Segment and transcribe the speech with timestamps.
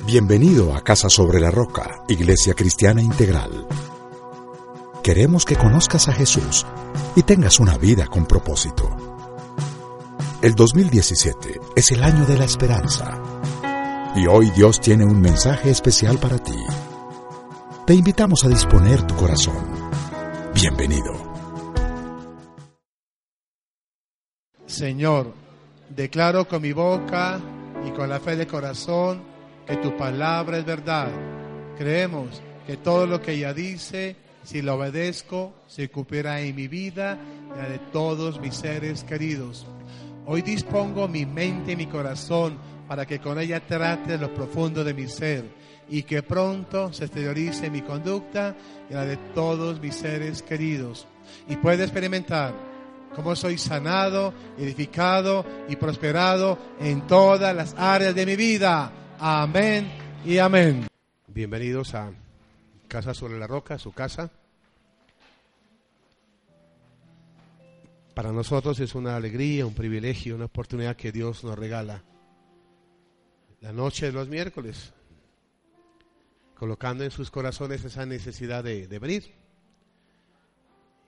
[0.00, 3.66] Bienvenido a Casa sobre la Roca, Iglesia Cristiana Integral.
[5.02, 6.66] Queremos que conozcas a Jesús
[7.14, 8.90] y tengas una vida con propósito.
[10.42, 13.22] El 2017 es el año de la esperanza.
[14.16, 16.58] Y hoy Dios tiene un mensaje especial para ti.
[17.86, 19.64] Te invitamos a disponer tu corazón.
[20.52, 21.12] Bienvenido.
[24.66, 25.32] Señor,
[25.88, 27.40] declaro con mi boca
[27.86, 29.31] y con la fe de corazón
[29.72, 31.08] que tu palabra es verdad.
[31.78, 37.18] Creemos que todo lo que ella dice, si lo obedezco, se cumplirá en mi vida
[37.54, 39.66] y la de todos mis seres queridos.
[40.26, 44.92] Hoy dispongo mi mente y mi corazón para que con ella trate lo profundo de
[44.92, 45.46] mi ser
[45.88, 48.54] y que pronto se exteriorice mi conducta
[48.90, 51.06] y la de todos mis seres queridos.
[51.48, 52.52] Y pueda experimentar
[53.16, 58.92] cómo soy sanado, edificado y prosperado en todas las áreas de mi vida.
[59.24, 59.88] Amén
[60.24, 60.88] y amén.
[61.28, 62.12] Bienvenidos a
[62.88, 64.32] Casa sobre la Roca, su casa.
[68.16, 72.02] Para nosotros es una alegría, un privilegio, una oportunidad que Dios nos regala.
[73.60, 74.92] La noche de los miércoles,
[76.58, 79.32] colocando en sus corazones esa necesidad de, de venir.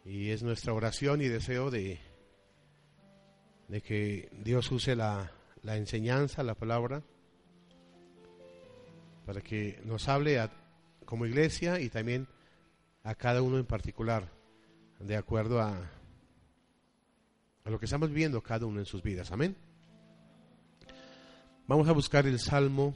[0.05, 1.99] Y es nuestra oración y deseo de,
[3.67, 7.03] de que Dios use la, la enseñanza, la palabra,
[9.25, 10.41] para que nos hable
[11.05, 12.27] como iglesia y también
[13.03, 14.31] a cada uno en particular,
[14.99, 15.91] de acuerdo a,
[17.65, 19.33] a lo que estamos viviendo cada uno en sus vidas.
[19.33, 19.57] Amén.
[21.67, 22.95] Vamos a buscar el Salmo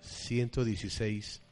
[0.00, 1.42] 116.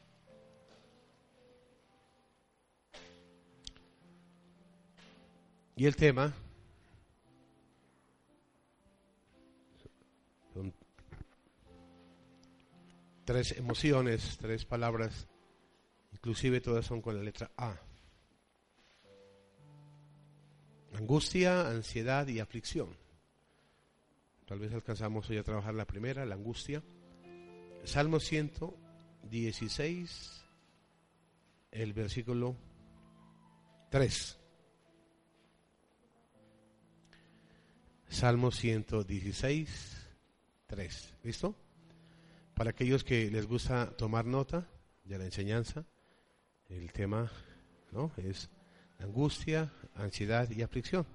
[5.75, 6.33] Y el tema
[13.29, 15.27] tres emociones, tres palabras,
[16.13, 17.79] inclusive todas son con la letra A.
[20.95, 22.97] Angustia, ansiedad y aflicción.
[24.47, 26.81] Tal vez alcanzamos hoy a trabajar la primera, la angustia.
[27.83, 30.43] Salmo 116,
[31.69, 32.55] el versículo
[33.91, 34.39] 3.
[38.07, 40.07] Salmo 116,
[40.65, 41.13] 3.
[41.21, 41.68] ¿Listo?
[42.59, 44.67] Para aquellos que les gusta tomar nota
[45.05, 45.85] de la enseñanza,
[46.67, 47.31] el tema
[47.93, 48.11] ¿no?
[48.17, 48.49] es
[48.99, 51.05] angustia, ansiedad y aflicción.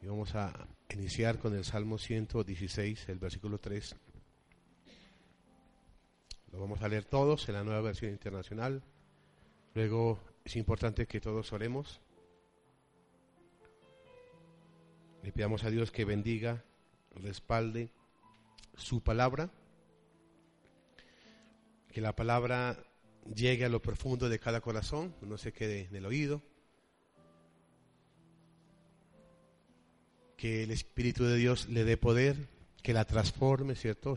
[0.00, 3.96] Y vamos a iniciar con el Salmo 116, el versículo 3.
[6.52, 8.84] Lo vamos a leer todos en la nueva versión internacional.
[9.74, 12.00] Luego es importante que todos oremos.
[15.24, 16.62] Le pidamos a Dios que bendiga,
[17.16, 17.90] respalde
[18.76, 19.50] su palabra.
[21.92, 22.84] Que la palabra
[23.34, 26.42] llegue a lo profundo de cada corazón, no se quede en el oído.
[30.38, 32.48] que el Espíritu de Dios le dé poder,
[32.80, 34.16] que la transforme, ¿cierto?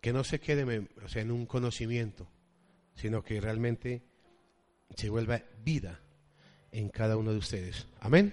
[0.00, 2.28] que no se quede o sea, en un conocimiento,
[2.94, 4.02] sino que realmente
[4.94, 5.98] se vuelva vida
[6.70, 7.88] en cada uno de ustedes.
[7.98, 8.32] Amén.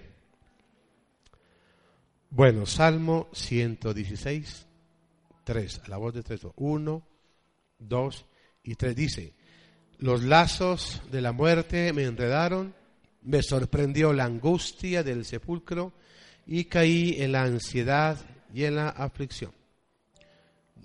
[2.29, 4.68] Bueno, Salmo 116,
[5.44, 7.08] 3, a la voz de tres, 1,
[7.80, 8.26] 2
[8.64, 9.34] y 3 dice,
[9.98, 12.74] los lazos de la muerte me enredaron
[13.24, 15.94] me sorprendió la angustia del sepulcro
[16.46, 18.18] y caí en la ansiedad
[18.53, 19.52] y en la aflicción.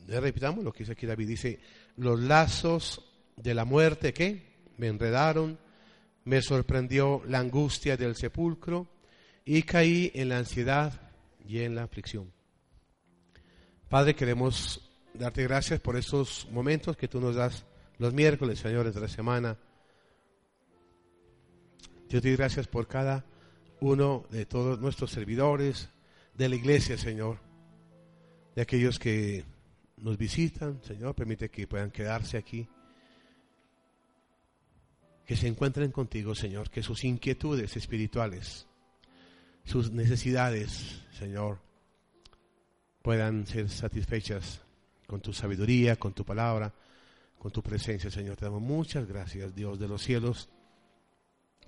[0.06, 1.28] Repitamos lo que dice aquí David.
[1.28, 1.60] Dice,
[1.96, 3.04] los lazos
[3.36, 5.58] de la muerte que me enredaron,
[6.24, 8.86] me sorprendió la angustia del sepulcro
[9.44, 11.00] y caí en la ansiedad
[11.46, 12.32] y en la aflicción.
[13.88, 14.80] Padre, queremos
[15.14, 17.64] darte gracias por estos momentos que tú nos das
[17.98, 19.56] los miércoles, señores, de la semana
[22.08, 23.26] Dios te doy gracias por cada
[23.80, 25.90] uno de todos nuestros servidores
[26.34, 27.38] de la iglesia, Señor.
[28.56, 29.44] De aquellos que
[29.98, 32.66] nos visitan, Señor, permite que puedan quedarse aquí.
[35.26, 38.66] Que se encuentren contigo, Señor, que sus inquietudes espirituales,
[39.64, 41.58] sus necesidades, Señor,
[43.02, 44.60] puedan ser satisfechas
[45.06, 46.72] con tu sabiduría, con tu palabra,
[47.38, 48.36] con tu presencia, Señor.
[48.36, 50.48] Te damos muchas gracias, Dios de los cielos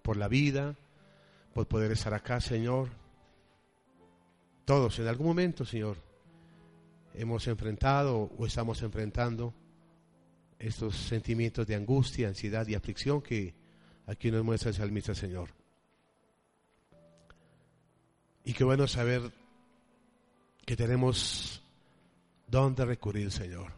[0.03, 0.77] por la vida,
[1.55, 2.91] por poder estar acá, Señor.
[4.65, 5.97] Todos en algún momento, Señor,
[7.15, 9.55] hemos enfrentado o estamos enfrentando
[10.59, 13.55] estos sentimientos de angustia, ansiedad y aflicción que
[14.06, 15.49] aquí nos muestra el salmista, Señor.
[18.44, 19.39] Y qué bueno saber
[20.65, 21.62] que tenemos
[22.47, 23.73] dónde recurrir, Señor.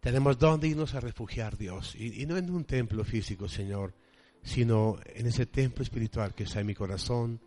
[0.00, 1.94] Tenemos dónde irnos a refugiar, Dios.
[1.94, 3.94] Y, no en un templo físico, Señor,
[4.42, 7.40] sino en ese templo espiritual que está en mi corazón,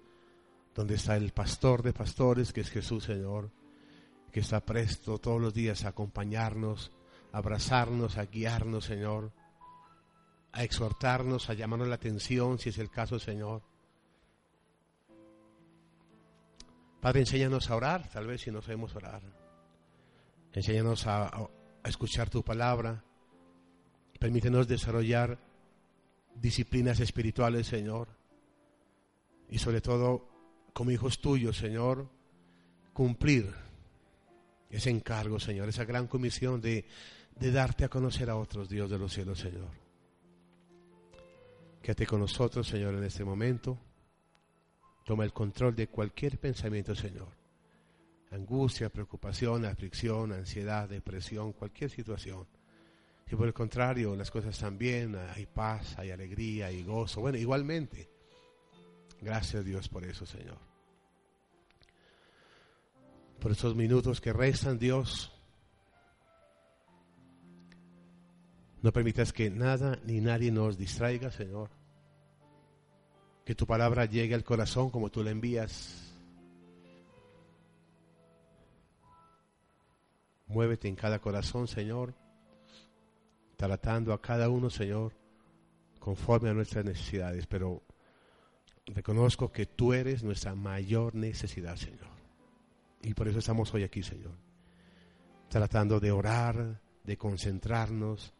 [0.74, 3.52] donde está el pastor de pastores, que es Jesús, Señor,
[4.32, 6.92] que está presto todos los días a acompañarnos,
[7.34, 9.34] a abrazarnos, a guiarnos, Señor,
[10.54, 13.64] a exhortarnos, a llamarnos la atención, si es el caso, Señor.
[17.06, 19.22] Padre, enséñanos a orar, tal vez si no sabemos orar.
[20.52, 21.48] Enséñanos a,
[21.84, 23.04] escuchar tu palabra.
[24.18, 25.38] Permítenos desarrollar
[26.34, 28.08] disciplinas espirituales, Señor.
[29.52, 30.28] Y sobre todo,
[30.74, 32.10] como hijos tuyos, Señor,
[32.92, 33.54] cumplir
[34.72, 36.88] ese encargo, Señor, esa gran comisión de,
[37.36, 39.70] de darte a conocer a otros, Dios de los cielos, Señor.
[41.84, 43.78] Quédate con nosotros, Señor, en este momento.
[45.06, 47.28] Toma el control de cualquier pensamiento, Señor.
[48.32, 52.48] Angustia, preocupación, aflicción, ansiedad, depresión, cualquier situación.
[53.30, 57.22] Si por el contrario las cosas están bien, hay paz, hay alegría, hay gozo.
[57.22, 58.10] Bueno, igualmente.
[59.22, 60.58] Gracias Dios por eso, Señor.
[63.40, 65.32] Por esos minutos que restan, Dios.
[68.82, 71.70] No permitas que nada ni nadie nos distraiga, Señor.
[73.46, 76.14] Que tu palabra llegue al corazón como tú la envías.
[80.48, 82.16] Muévete en cada corazón, Señor,
[83.56, 85.14] tratando a cada uno, Señor,
[86.00, 87.46] conforme a nuestras necesidades.
[87.46, 87.84] Pero
[88.88, 92.08] reconozco que tú eres nuestra mayor necesidad, Señor.
[93.04, 94.34] Y por eso estamos hoy aquí, Señor.
[95.50, 98.34] Tratando de orar, de concentrarnos.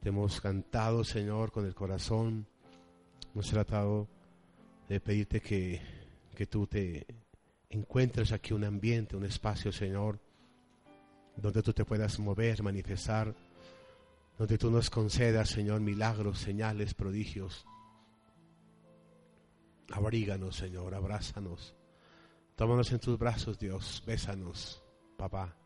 [0.00, 2.46] Te hemos cantado, Señor, con el corazón.
[3.32, 4.08] Hemos tratado
[4.88, 5.80] de pedirte que,
[6.34, 7.06] que tú te
[7.70, 10.18] encuentres aquí un ambiente, un espacio, Señor
[11.36, 13.34] donde tú te puedas mover, manifestar,
[14.38, 17.64] donde tú nos concedas, Señor, milagros, señales, prodigios.
[19.90, 21.74] Abríganos, Señor, abrázanos.
[22.56, 24.82] Tómanos en tus brazos, Dios, bésanos,
[25.16, 25.56] papá.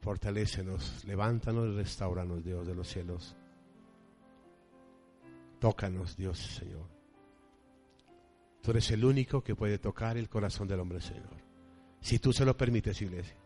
[0.00, 3.36] Fortalécenos, levántanos y restauranos, Dios de los cielos.
[5.60, 6.88] Tócanos, Dios, Señor.
[8.62, 11.36] Tú eres el único que puede tocar el corazón del hombre, Señor.
[12.00, 13.36] Si tú se lo permites, iglesia.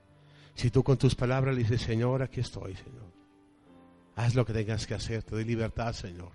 [0.54, 3.12] Si tú con tus palabras le dices, Señor, aquí estoy, Señor.
[4.14, 5.24] Haz lo que tengas que hacer.
[5.24, 6.32] Te doy libertad, Señor.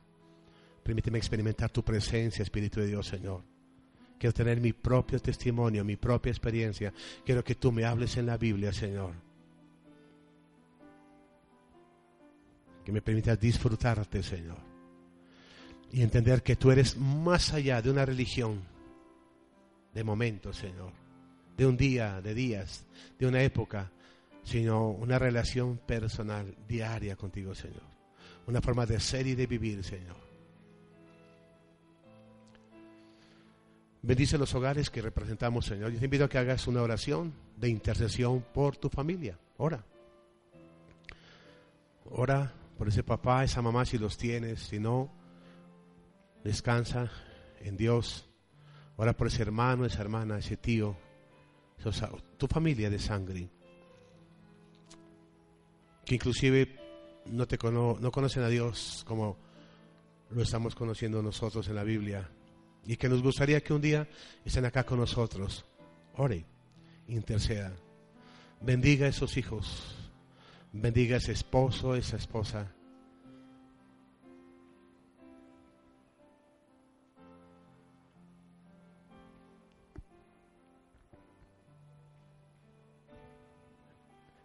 [0.83, 3.43] Permíteme experimentar tu presencia, Espíritu de Dios, Señor.
[4.17, 6.93] Quiero tener mi propio testimonio, mi propia experiencia.
[7.25, 9.13] Quiero que tú me hables en la Biblia, Señor.
[12.83, 14.68] Que me permitas disfrutarte, Señor.
[15.91, 18.61] Y entender que tú eres más allá de una religión
[19.93, 20.91] de momento, Señor
[21.59, 22.85] de un día, de días,
[23.19, 23.91] de una época,
[24.43, 27.83] sino una relación personal, diaria contigo, Señor.
[28.47, 30.15] Una forma de ser y de vivir, Señor.
[34.01, 35.91] Bendice los hogares que representamos, Señor.
[35.91, 39.37] Yo te invito a que hagas una oración de intercesión por tu familia.
[39.57, 39.83] Ora.
[42.05, 44.61] Ora por ese papá, esa mamá, si los tienes.
[44.61, 45.11] Si no,
[46.43, 47.11] descansa
[47.61, 48.29] en Dios.
[48.97, 50.95] Ora por ese hermano, esa hermana, ese tío,
[52.37, 53.49] tu familia de sangre,
[56.05, 56.75] que inclusive
[57.27, 59.37] no, te no conocen a Dios como
[60.31, 62.29] lo estamos conociendo nosotros en la Biblia,
[62.85, 64.07] y que nos gustaría que un día
[64.43, 65.65] estén acá con nosotros.
[66.15, 66.45] Ore,
[67.07, 67.71] interceda,
[68.61, 69.95] bendiga a esos hijos,
[70.73, 72.73] bendiga a ese esposo, esa esposa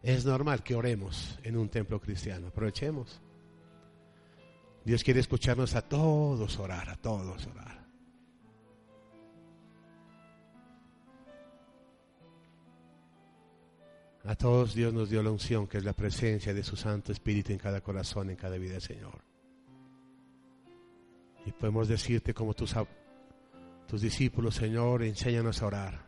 [0.05, 2.49] Es normal que oremos en un templo cristiano.
[2.49, 3.23] Aprovechemos.
[4.85, 7.83] Dios quiere escucharnos a todos orar, a todos orar.
[14.25, 17.53] A todos Dios nos dio la unción, que es la presencia de su Santo Espíritu
[17.53, 19.25] en cada corazón, en cada vida, Señor.
[21.47, 22.75] Y podemos decirte como tus,
[23.89, 26.04] tus discípulos, Señor, enséñanos a orar.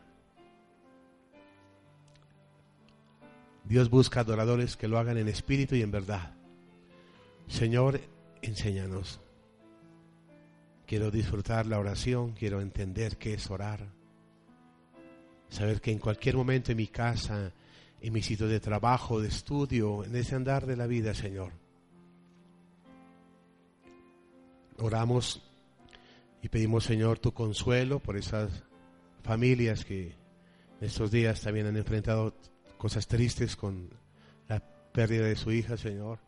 [3.67, 6.33] Dios busca adoradores que lo hagan en espíritu y en verdad.
[7.47, 7.99] Señor,
[8.41, 9.19] enséñanos.
[10.85, 13.91] Quiero disfrutar la oración, quiero entender qué es orar.
[15.49, 17.51] Saber que en cualquier momento en mi casa,
[17.99, 21.51] en mi sitio de trabajo, de estudio, en ese andar de la vida, Señor.
[24.77, 25.43] Oramos
[26.41, 28.63] y pedimos, Señor, tu consuelo por esas
[29.23, 30.15] familias que
[30.79, 32.33] en estos días también han enfrentado
[32.77, 33.89] cosas tristes con
[34.47, 34.59] la
[34.91, 36.19] pérdida de su hija, Señor.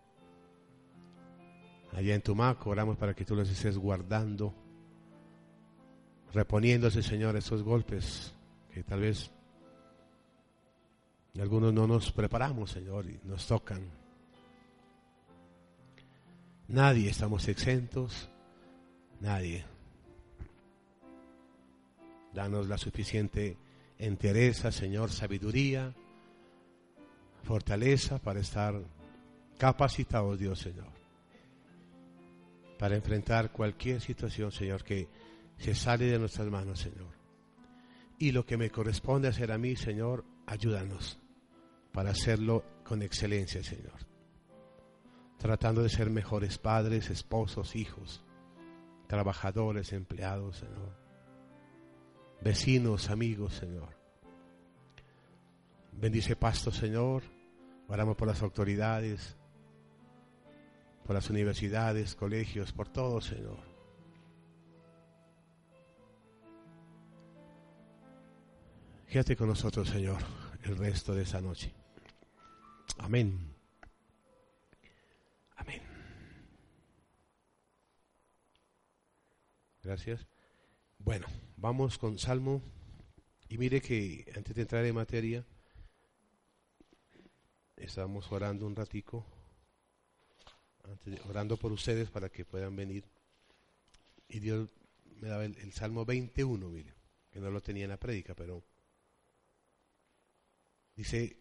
[1.93, 4.53] Allá en Tumaco oramos para que tú los estés guardando,
[6.33, 8.33] reponiéndose, Señor, esos golpes
[8.71, 9.31] que tal vez
[11.39, 13.81] algunos no nos preparamos, Señor, y nos tocan.
[16.67, 18.29] Nadie estamos exentos,
[19.19, 19.65] nadie.
[22.33, 23.57] Danos la suficiente
[23.97, 25.95] entereza, Señor, sabiduría,
[27.43, 28.81] fortaleza para estar
[29.57, 30.91] capacitados, Dios, Señor,
[32.77, 35.07] para enfrentar cualquier situación, Señor, que
[35.57, 37.19] se sale de nuestras manos, Señor.
[38.17, 41.19] Y lo que me corresponde hacer a mí, Señor, ayúdanos
[41.91, 44.07] para hacerlo con excelencia, Señor.
[45.37, 48.23] Tratando de ser mejores padres, esposos, hijos,
[49.07, 50.97] trabajadores, empleados, Señor.
[52.41, 53.98] Vecinos, amigos, Señor.
[55.99, 57.23] Bendice Pasto, Señor.
[57.89, 59.35] Oramos por las autoridades,
[61.03, 63.59] por las universidades, colegios, por todo, Señor.
[69.09, 70.21] Quédate con nosotros, Señor,
[70.63, 71.73] el resto de esa noche.
[72.99, 73.53] Amén.
[75.57, 75.81] Amén.
[79.83, 80.25] Gracias.
[80.99, 81.27] Bueno,
[81.57, 82.61] vamos con Salmo.
[83.49, 85.43] Y mire que antes de entrar en materia,
[87.79, 89.25] estábamos orando un ratico,
[91.27, 93.05] orando por ustedes para que puedan venir.
[94.27, 94.69] Y Dios
[95.21, 96.93] me daba el, Salmo 21, mire,
[97.31, 98.63] que no lo tenía en la prédica, pero
[100.95, 101.37] dice,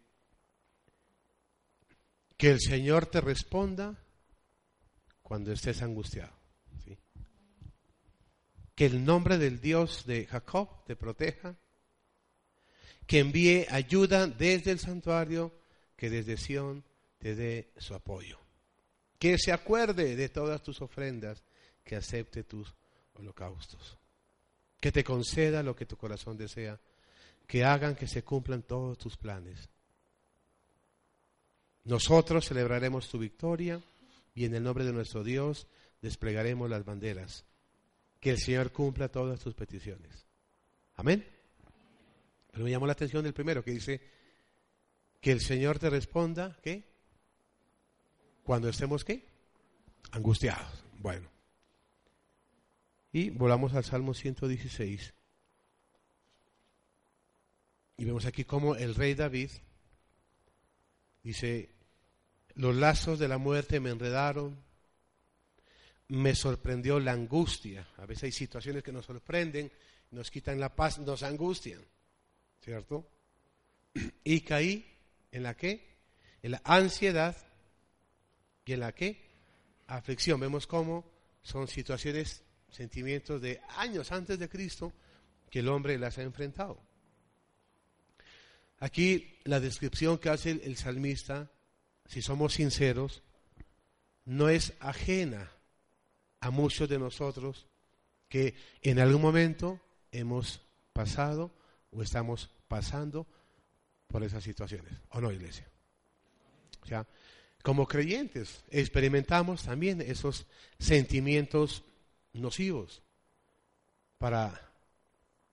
[2.38, 3.98] que el Señor te responda
[5.22, 6.32] cuando estés angustiado.
[8.74, 11.58] Que el nombre del Dios de Jacob te proteja.
[13.08, 15.52] Que envíe ayuda desde el santuario,
[15.98, 16.82] que desde Sión
[17.18, 18.38] te dé su apoyo.
[19.18, 21.44] Que se acuerde de todas tus ofrendas,
[21.84, 22.74] que acepte tus
[23.12, 23.98] holocaustos.
[24.80, 26.80] Que te conceda lo que tu corazón desea,
[27.46, 29.68] que hagan que se cumplan todos tus planes
[31.88, 33.80] nosotros celebraremos tu victoria
[34.34, 35.66] y en el nombre de nuestro Dios
[36.02, 37.46] desplegaremos las banderas.
[38.20, 40.26] Que el Señor cumpla todas tus peticiones.
[40.96, 41.26] Amén.
[42.50, 44.02] Pero me llamó la atención el primero que dice
[45.20, 46.84] que el Señor te responda, ¿qué?
[48.44, 49.26] Cuando estemos, ¿qué?
[50.12, 50.84] Angustiados.
[50.98, 51.28] Bueno.
[53.12, 55.14] Y volamos al Salmo 116.
[57.96, 59.50] Y vemos aquí cómo el rey David
[61.22, 61.70] dice,
[62.54, 64.56] los lazos de la muerte me enredaron.
[66.08, 67.88] Me sorprendió la angustia.
[67.98, 69.70] A veces hay situaciones que nos sorprenden,
[70.12, 71.84] nos quitan la paz, nos angustian.
[72.60, 73.08] ¿Cierto?
[74.24, 74.97] Y caí
[75.32, 75.96] en la qué?
[76.42, 77.36] En la ansiedad
[78.64, 79.30] y en la qué?
[79.86, 80.40] Aflicción.
[80.40, 81.10] Vemos cómo
[81.42, 84.92] son situaciones, sentimientos de años antes de Cristo
[85.50, 86.80] que el hombre las ha enfrentado.
[88.80, 91.50] Aquí la descripción que hace el salmista
[92.08, 93.22] si somos sinceros,
[94.24, 95.52] no es ajena
[96.40, 97.66] a muchos de nosotros
[98.28, 99.80] que en algún momento
[100.10, 101.52] hemos pasado
[101.90, 103.26] o estamos pasando
[104.08, 104.92] por esas situaciones.
[105.10, 105.68] ¿O no, iglesia?
[106.82, 107.06] O sea,
[107.62, 110.46] como creyentes experimentamos también esos
[110.78, 111.84] sentimientos
[112.32, 113.02] nocivos
[114.16, 114.72] para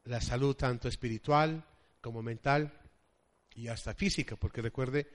[0.05, 1.63] la salud tanto espiritual
[2.01, 2.73] como mental
[3.55, 5.07] y hasta física, porque recuerde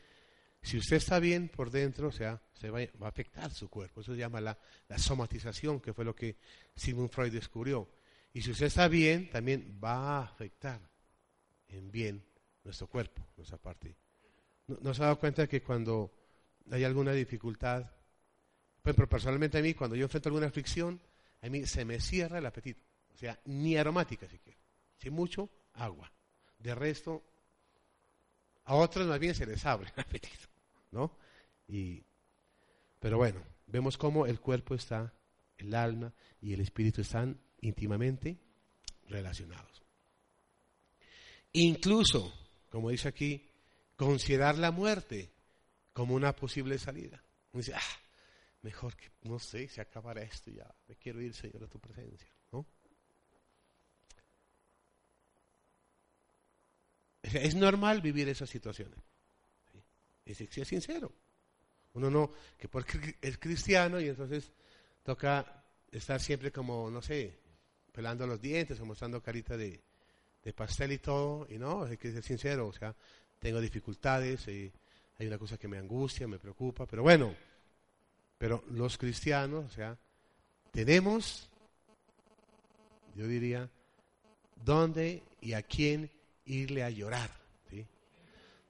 [0.62, 4.00] si usted está bien por dentro, o sea, se va, a afectar su cuerpo.
[4.00, 4.58] Eso se llama la,
[4.98, 6.36] somatización, que fue lo que
[6.76, 7.88] Sigmund Freud descubrió.
[8.32, 10.80] Y si usted está bien, también va a afectar
[11.68, 12.24] en bien
[12.64, 13.96] nuestro cuerpo, nuestra parte.
[14.66, 16.12] ¿No, se ha dado cuenta que cuando
[16.70, 17.90] hay alguna dificultad,
[18.84, 21.00] ejemplo, personalmente a mí, cuando yo enfrento alguna aflicción,
[21.42, 22.80] a mí se me cierra el apetito.
[23.14, 24.58] O sea, ni aromática siquiera.
[24.98, 26.10] Si mucho, agua.
[26.58, 27.22] De resto,
[28.64, 30.48] a otros más bien se les abre el apetito.
[30.92, 31.12] ¿no?
[31.68, 32.02] Y,
[32.98, 35.12] pero bueno, vemos cómo el cuerpo está,
[35.58, 38.38] el alma y el espíritu están íntimamente
[39.08, 39.82] relacionados.
[41.52, 42.32] Incluso,
[42.70, 43.46] como dice aquí,
[43.96, 45.30] considerar la muerte
[45.92, 47.22] como una posible salida.
[47.52, 47.98] Uno dice, ah,
[48.62, 52.28] mejor que, no sé, se acabará esto ya, me quiero ir, Señor, a tu presencia.
[57.22, 58.98] Es normal vivir esas situaciones.
[60.24, 61.12] Es, es sincero.
[61.92, 64.52] Uno no, que porque es cristiano y entonces
[65.02, 67.38] toca estar siempre como, no sé,
[67.92, 69.82] pelando los dientes o mostrando carita de,
[70.54, 72.94] pastel y todo, y no, hay que ser sincero, o sea,
[73.38, 74.72] tengo dificultades, eh,
[75.18, 77.34] hay una cosa que me angustia, me preocupa, pero bueno,
[78.38, 79.96] pero los cristianos, o sea,
[80.72, 81.48] tenemos,
[83.14, 83.68] yo diría,
[84.64, 86.10] dónde y a quién
[86.46, 87.40] irle a llorar.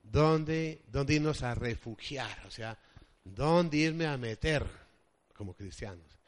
[0.02, 2.76] ¿Dónde, dónde irnos a refugiar, o sea,
[3.22, 4.66] dónde irme a meter
[5.34, 6.18] como cristianos.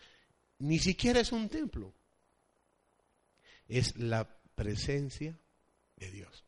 [0.60, 1.92] Ni siquiera es un templo,
[3.66, 5.38] es la presencia
[5.96, 6.44] de Dios.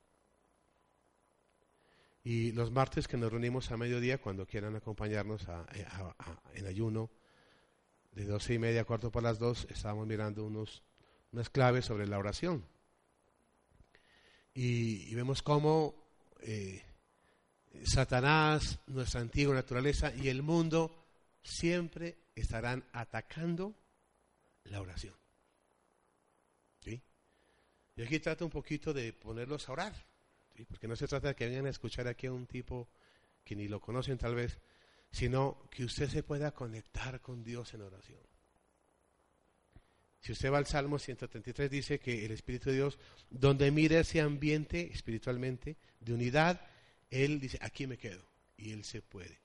[2.23, 5.47] Y los martes que nos reunimos a mediodía, cuando quieran acompañarnos
[6.55, 7.11] en ayuno,
[8.13, 10.83] de doce y media a cuarto para las dos, estábamos mirando unos,
[11.33, 12.65] unas claves sobre la oración.
[14.55, 15.95] Y, vemos cómo
[16.41, 16.83] eh,
[17.85, 21.05] Satanás, nuestra antigua naturaleza y el mundo
[21.43, 23.75] siempre estarán atacando
[24.65, 25.15] la oración.
[27.97, 30.07] Y aquí trato un poquito de ponerlos a orar,
[30.69, 32.89] porque no se trata de que vengan a escuchar aquí a un tipo
[33.45, 34.59] que ni lo conocen tal vez,
[35.11, 38.21] sino que usted se pueda conectar con Dios en oración.
[40.21, 42.99] Si usted va al Salmo 133, dice que el Espíritu de Dios,
[43.29, 46.67] donde mire ese ambiente espiritualmente de unidad,
[47.11, 48.27] Él dice, aquí me quedo.
[48.57, 49.44] Y Él se puede.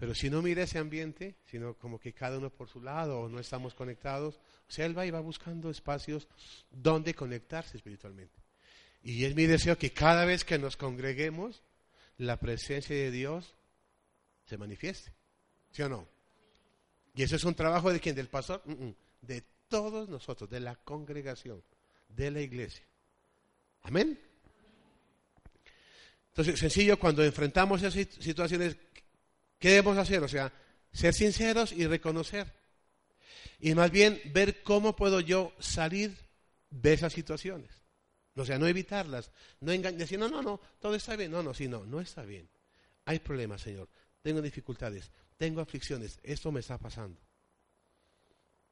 [0.00, 3.28] Pero si no mira ese ambiente, sino como que cada uno por su lado o
[3.28, 6.26] no estamos conectados, o sea, Él va y va buscando espacios
[6.70, 8.32] donde conectarse espiritualmente.
[9.02, 11.62] Y es mi deseo que cada vez que nos congreguemos,
[12.16, 13.54] la presencia de Dios
[14.46, 15.12] se manifieste.
[15.70, 16.08] ¿Sí o no?
[17.14, 18.16] Y eso es un trabajo de quién?
[18.16, 18.62] Del pastor.
[18.64, 18.94] Mm, mm.
[19.20, 21.62] De todos nosotros, de la congregación,
[22.08, 22.86] de la iglesia.
[23.82, 24.18] Amén.
[26.30, 28.76] Entonces, sencillo, cuando enfrentamos esas situaciones,
[29.60, 30.24] ¿qué debemos hacer?
[30.24, 30.52] O sea,
[30.92, 32.52] ser sinceros y reconocer.
[33.60, 36.16] Y más bien ver cómo puedo yo salir
[36.70, 37.70] de esas situaciones.
[38.34, 41.30] O sea, no evitarlas, no engañar, decir, no, no, no, todo está bien.
[41.30, 42.48] No, no, sí, no, no está bien.
[43.04, 43.88] Hay problemas, Señor
[44.22, 47.20] tengo dificultades, tengo aflicciones, esto me está pasando.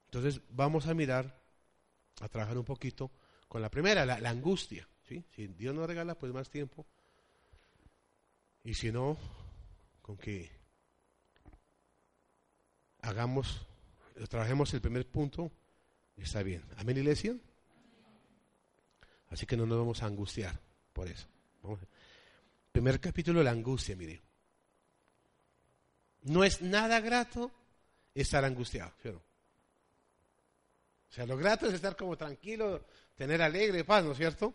[0.06, 1.42] Entonces vamos a mirar,
[2.20, 3.10] a trabajar un poquito
[3.48, 4.88] con la primera, la, angustia.
[5.06, 6.86] Si Dios nos regala, pues más tiempo.
[8.64, 9.16] Y si no,
[10.02, 10.50] con que
[13.02, 13.66] hagamos,
[14.28, 15.50] trabajemos el primer punto,
[16.16, 16.64] está bien.
[16.76, 17.36] Amén, iglesia.
[19.30, 20.58] Así que no nos vamos a angustiar
[20.92, 21.28] por eso.
[22.72, 24.22] Primer capítulo, la angustia, mire.
[26.22, 27.50] No es nada grato
[28.14, 32.84] estar angustiado, O sea, lo grato es estar como tranquilo,
[33.16, 34.54] tener alegre paz, ¿no es cierto?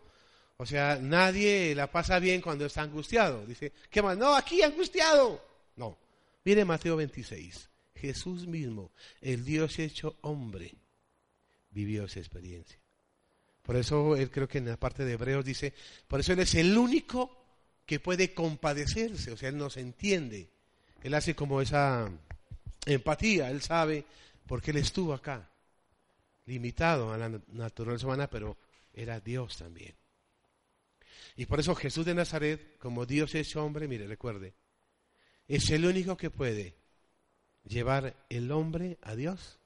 [0.57, 3.45] O sea, nadie la pasa bien cuando está angustiado.
[3.45, 4.17] Dice, ¿qué más?
[4.17, 5.43] No, aquí angustiado.
[5.75, 5.97] No.
[6.43, 7.69] Mire Mateo 26.
[8.03, 10.75] Jesús mismo, el Dios hecho hombre,
[11.69, 12.77] vivió esa experiencia.
[13.61, 15.73] Por eso él creo que en la parte de Hebreos dice,
[16.09, 17.45] por eso él es el único
[17.85, 20.49] que puede compadecerse, o sea, él nos entiende.
[21.01, 22.11] Él hace como esa
[22.85, 24.03] empatía, él sabe
[24.47, 25.49] porque él estuvo acá,
[26.45, 28.57] limitado a la naturaleza humana, pero
[28.93, 29.95] era Dios también.
[31.37, 34.55] Y por eso Jesús de Nazaret, como Dios es hombre, mire, recuerde,
[35.47, 36.82] es el único que puede
[37.63, 39.59] llevar el hombre a Dios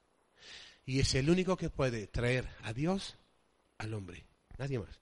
[0.86, 3.18] y es el único que puede traer a Dios
[3.78, 4.26] al hombre,
[4.58, 5.02] nadie más.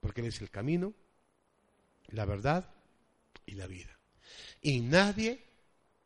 [0.00, 0.94] Porque Él es el camino,
[2.08, 2.72] la verdad
[3.46, 3.98] y la vida.
[4.62, 5.44] Y nadie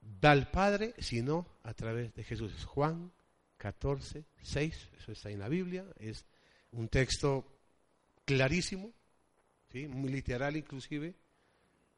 [0.00, 2.54] da al Padre sino a través de Jesús.
[2.54, 3.12] Es Juan
[3.58, 6.24] 14, 6, eso está en la Biblia, es
[6.72, 7.46] un texto
[8.24, 8.92] clarísimo,
[9.88, 11.14] muy literal inclusive,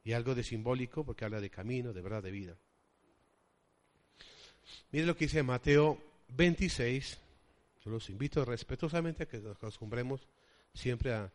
[0.03, 2.57] y algo de simbólico porque habla de camino, de verdad, de vida.
[4.91, 5.97] Mire lo que dice Mateo
[6.29, 7.17] 26,
[7.83, 10.27] yo los invito respetuosamente a que nos acostumbremos
[10.73, 11.31] siempre a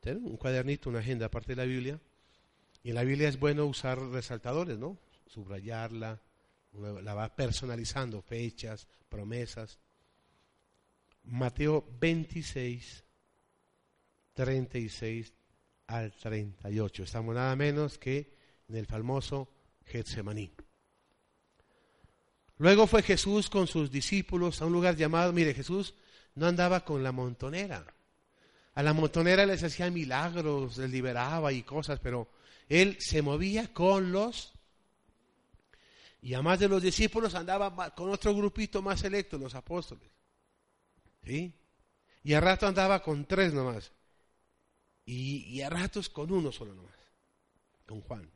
[0.00, 2.00] tener un cuadernito, una agenda aparte de la Biblia,
[2.82, 4.98] y en la Biblia es bueno usar resaltadores, ¿no?
[5.26, 6.20] Subrayarla,
[7.02, 9.78] la va personalizando, fechas, promesas.
[11.24, 13.04] Mateo 26,
[14.34, 15.32] 36
[15.86, 17.02] al 38.
[17.04, 18.34] Estamos nada menos que
[18.68, 19.48] en el famoso
[19.84, 20.50] Getsemaní.
[22.62, 25.94] Luego fue Jesús con sus discípulos a un lugar llamado, mire, Jesús
[26.36, 27.84] no andaba con la montonera.
[28.74, 32.28] A la montonera les hacía milagros, les liberaba y cosas, pero
[32.68, 34.52] él se movía con los...
[36.20, 40.08] Y además de los discípulos andaba con otro grupito más selecto, los apóstoles.
[41.24, 41.52] ¿Sí?
[42.22, 43.90] Y a rato andaba con tres nomás.
[45.04, 46.94] Y, y a ratos con uno solo nomás.
[47.88, 48.30] Con Juan.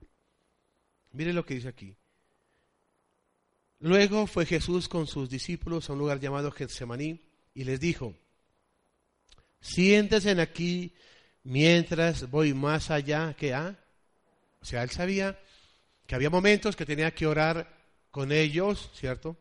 [1.13, 1.97] Mire lo que dice aquí.
[3.81, 7.21] Luego fue Jesús con sus discípulos a un lugar llamado Getsemaní
[7.55, 8.15] y les dijo,
[9.61, 10.95] siéntense aquí
[11.43, 13.79] mientras voy más allá que a.
[14.61, 15.39] O sea, él sabía
[16.07, 17.75] que había momentos que tenía que orar
[18.11, 19.37] con ellos, ¿cierto?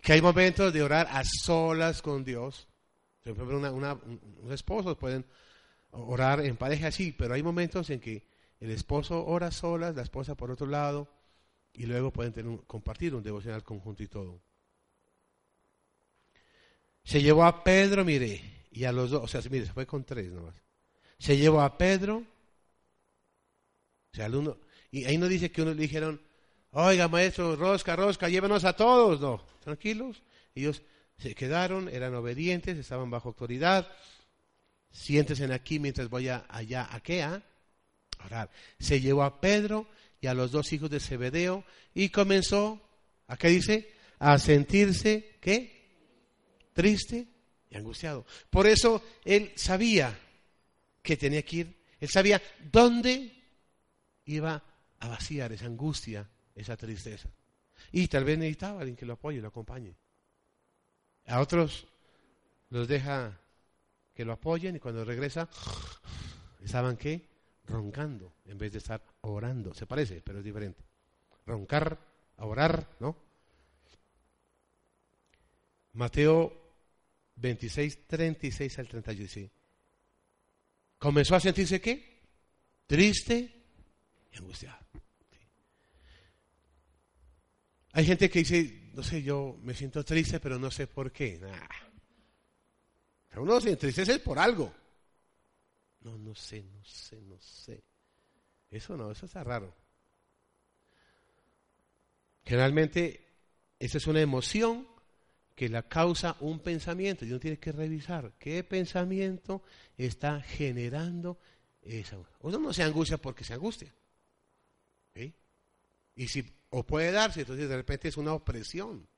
[0.00, 2.66] Que hay momentos de orar a solas con Dios.
[3.22, 5.24] Por ejemplo, una, una, unos esposos pueden
[5.90, 8.24] orar en pareja así, pero hay momentos en que
[8.60, 11.08] el esposo ora solas, la esposa por otro lado,
[11.74, 14.40] y luego pueden tener compartir un devocional conjunto y todo.
[17.04, 20.04] Se llevó a Pedro, mire, y a los dos, o sea, mire, se fue con
[20.04, 20.54] tres nomás.
[21.18, 24.58] Se llevó a Pedro, o sea, al uno,
[24.90, 26.20] y ahí no dice que uno le dijeron,
[26.72, 30.22] oiga maestro, rosca, rosca, llévenos a todos, no, tranquilos.
[30.54, 30.82] Ellos
[31.18, 33.90] se quedaron, eran obedientes, estaban bajo autoridad.
[34.90, 37.42] Siéntese aquí mientras voy allá a qué, a
[38.24, 38.50] orar.
[38.78, 39.86] Se llevó a Pedro
[40.22, 42.80] y a los dos hijos de Zebedeo y comenzó,
[43.26, 43.92] ¿a qué dice?
[44.20, 45.82] A sentirse, ¿qué?
[46.72, 47.26] Triste
[47.68, 48.24] y angustiado.
[48.48, 50.16] Por eso él sabía
[51.02, 53.32] que tenía que ir, él sabía dónde
[54.26, 54.62] iba
[55.00, 57.28] a vaciar esa angustia, esa tristeza.
[57.90, 59.96] Y tal vez necesitaba alguien que lo apoye, lo acompañe.
[61.26, 61.88] A otros
[62.70, 63.40] los deja
[64.14, 65.48] que lo apoyen y cuando regresa,
[66.60, 67.31] estaban qué?
[67.64, 69.74] Roncando en vez de estar orando.
[69.74, 70.82] Se parece, pero es diferente.
[71.46, 71.98] Roncar
[72.44, 73.16] orar, ¿no?
[75.94, 76.52] Mateo
[77.36, 79.50] 26, 36 al 31.
[80.98, 82.22] Comenzó a sentirse qué?
[82.86, 83.64] Triste
[84.32, 84.78] y angustiado.
[87.94, 91.40] Hay gente que dice, no sé, yo me siento triste, pero no sé por qué.
[93.36, 94.72] Uno se entristece por algo.
[96.04, 97.82] No, no sé, no sé, no sé.
[98.70, 99.74] Eso no, eso está raro.
[102.44, 103.26] Generalmente,
[103.78, 104.86] esa es una emoción
[105.54, 109.62] que la causa un pensamiento y uno tiene que revisar qué pensamiento
[109.96, 111.38] está generando
[111.82, 112.18] esa.
[112.40, 113.94] Uno no se angustia porque se angustia.
[116.14, 119.08] Y si, o puede darse, entonces de repente es una opresión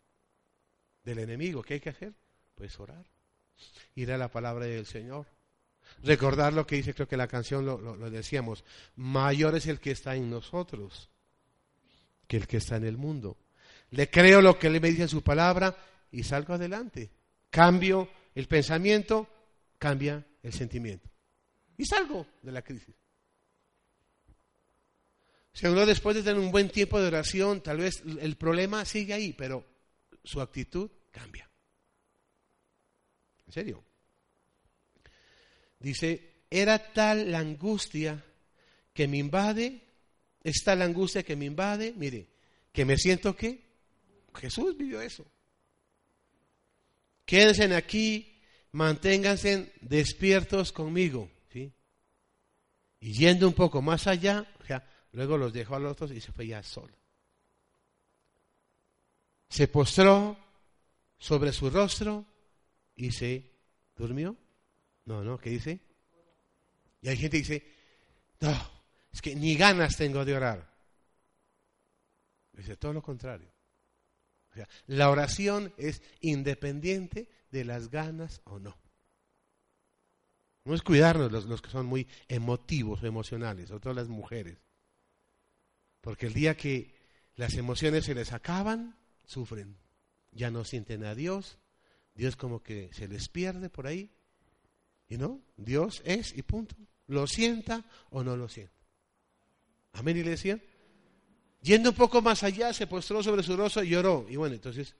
[1.02, 1.62] del enemigo.
[1.62, 2.14] ¿Qué hay que hacer?
[2.54, 3.04] Pues orar.
[3.94, 5.26] Ir a la palabra del Señor.
[6.02, 8.64] Recordar lo que dice, creo que la canción lo, lo decíamos.
[8.96, 11.10] Mayor es el que está en nosotros
[12.26, 13.38] que el que está en el mundo.
[13.90, 15.76] Le creo lo que Él me dice su palabra
[16.10, 17.10] y salgo adelante.
[17.50, 19.28] Cambio el pensamiento,
[19.78, 21.08] cambia el sentimiento.
[21.76, 22.94] Y salgo de la crisis.
[25.52, 29.14] Si uno después de tener un buen tiempo de oración, tal vez el problema sigue
[29.14, 29.64] ahí, pero
[30.24, 31.48] su actitud cambia.
[33.46, 33.84] En serio.
[35.84, 38.24] Dice, era tal la angustia
[38.94, 39.82] que me invade,
[40.42, 42.26] es tal la angustia que me invade, mire,
[42.72, 43.60] que me siento que
[44.34, 45.26] Jesús vivió eso.
[47.26, 48.40] Quédense aquí,
[48.72, 51.30] manténganse despiertos conmigo.
[51.52, 54.50] Y yendo un poco más allá,
[55.12, 56.96] luego los dejó a los otros y se fue ya solo.
[59.50, 60.38] Se postró
[61.18, 62.24] sobre su rostro
[62.96, 63.52] y se
[63.94, 64.34] durmió.
[65.04, 65.80] No, no, ¿qué dice?
[67.00, 67.66] Y hay gente que dice,
[68.40, 68.70] no,
[69.12, 70.74] es que ni ganas tengo de orar.
[72.52, 73.54] Dice todo lo contrario
[74.86, 78.76] la oración es independiente de las ganas o no.
[80.64, 84.58] No es cuidarnos los, los que son muy emotivos o emocionales, sobre todo las mujeres.
[86.00, 86.94] Porque el día que
[87.36, 89.76] las emociones se les acaban, sufren.
[90.32, 91.58] Ya no sienten a Dios.
[92.14, 94.10] Dios como que se les pierde por ahí.
[95.16, 96.76] No, Dios es y punto.
[97.06, 98.72] Lo sienta o no lo sienta.
[99.92, 100.60] Amén, iglesia.
[101.62, 104.26] Yendo un poco más allá, se postró sobre su rostro y lloró.
[104.28, 104.94] Y bueno, entonces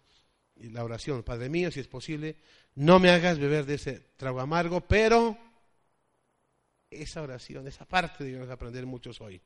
[0.57, 2.37] la oración, Padre mío, si es posible,
[2.77, 5.37] no me hagas beber de ese trago amargo, pero
[6.91, 9.41] esa oración, esa parte debemos aprender muchos hoy.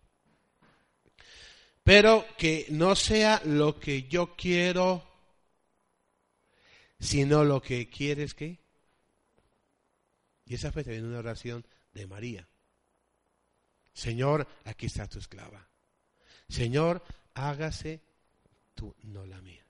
[1.82, 5.02] Pero que no sea lo que yo quiero,
[7.00, 8.58] sino lo que quieres que.
[10.48, 12.48] Y esa fue también una oración de María.
[13.92, 15.68] Señor, aquí está tu esclava.
[16.48, 18.00] Señor, hágase
[18.74, 19.66] tú, no la mía.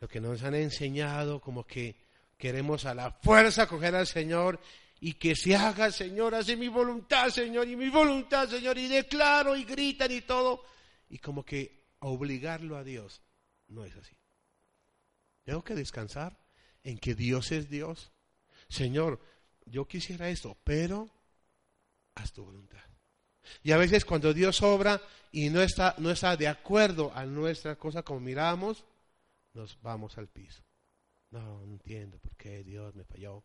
[0.00, 1.96] Lo que nos han enseñado como que
[2.36, 4.60] queremos a la fuerza coger al Señor
[5.00, 9.56] y que se haga, Señor, hace mi voluntad, Señor, y mi voluntad, Señor, y declaro
[9.56, 10.62] y gritan y todo,
[11.08, 13.22] y como que obligarlo a Dios.
[13.68, 14.14] No es así.
[15.42, 16.38] Tengo que descansar
[16.82, 18.12] en que Dios es Dios.
[18.68, 19.20] Señor,
[19.66, 21.08] yo quisiera esto, pero
[22.14, 22.82] haz tu voluntad.
[23.62, 25.00] Y a veces cuando Dios obra
[25.32, 28.84] y no está, no está de acuerdo a nuestra cosa como miramos,
[29.52, 30.62] nos vamos al piso.
[31.30, 33.42] No, no entiendo por qué Dios me falló.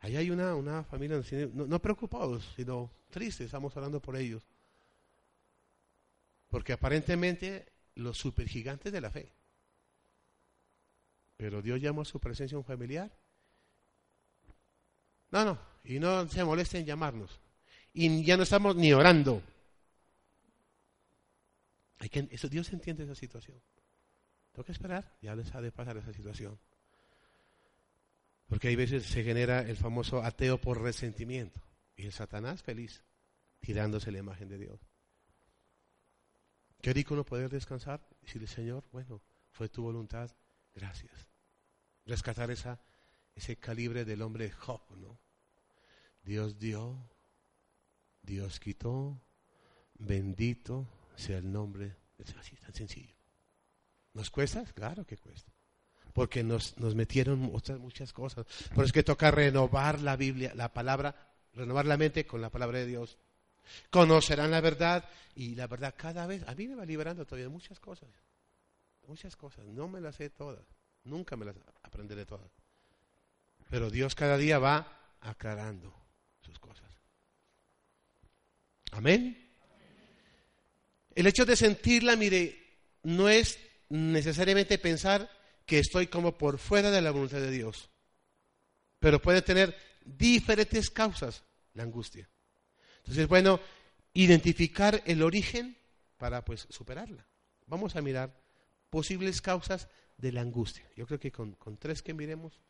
[0.00, 1.20] Allá hay una, una familia,
[1.54, 4.46] no, no preocupados, sino tristes, estamos hablando por ellos.
[6.48, 9.32] Porque aparentemente los supergigantes de la fe.
[11.36, 13.10] Pero Dios llama a su presencia un familiar.
[15.34, 17.40] No, no, y no se molesten en llamarnos.
[17.92, 19.42] Y ya no estamos ni orando.
[21.98, 23.60] Hay que, eso, Dios entiende esa situación.
[24.52, 26.56] Tengo que esperar, ya les ha de pasar esa situación.
[28.46, 31.60] Porque hay veces se genera el famoso ateo por resentimiento.
[31.96, 33.02] Y el Satanás feliz,
[33.58, 34.78] tirándose la imagen de Dios.
[36.80, 39.20] Qué rico no poder descansar y decirle, Señor, bueno,
[39.50, 40.30] fue tu voluntad,
[40.76, 41.26] gracias.
[42.06, 42.80] Rescatar esa,
[43.34, 45.18] ese calibre del hombre Job, ¿no?
[46.22, 47.10] Dios dio,
[48.22, 49.20] Dios quitó,
[49.94, 51.96] bendito sea el nombre.
[52.18, 53.14] Es así, tan sencillo.
[54.14, 54.64] ¿Nos cuesta?
[54.72, 55.52] Claro que cuesta
[56.14, 58.46] porque nos, metieron muchas cosas.
[58.68, 62.50] Por eso es que toca renovar la Biblia, la palabra, renovar la mente con la
[62.50, 63.18] palabra de Dios.
[63.90, 67.80] Conocerán la verdad y la verdad cada vez, a mí me va liberando todavía muchas
[67.80, 68.08] cosas,
[69.06, 70.64] muchas cosas, no me las sé todas,
[71.02, 72.50] nunca me las aprenderé todas.
[73.70, 75.94] Pero Dios cada día va aclarando
[76.40, 76.90] sus cosas.
[78.92, 79.40] Amén.
[81.14, 82.58] El hecho de sentirla, mire,
[83.02, 85.30] no es necesariamente pensar
[85.66, 87.88] que estoy como por fuera de la voluntad de Dios.
[88.98, 92.28] Pero puede tener diferentes causas la angustia.
[92.98, 93.60] Entonces, bueno,
[94.14, 95.76] identificar el origen
[96.16, 97.26] para pues superarla.
[97.66, 98.34] Vamos a mirar
[98.90, 100.88] posibles causas de la angustia.
[100.96, 102.60] Yo creo que con, tres que miremos.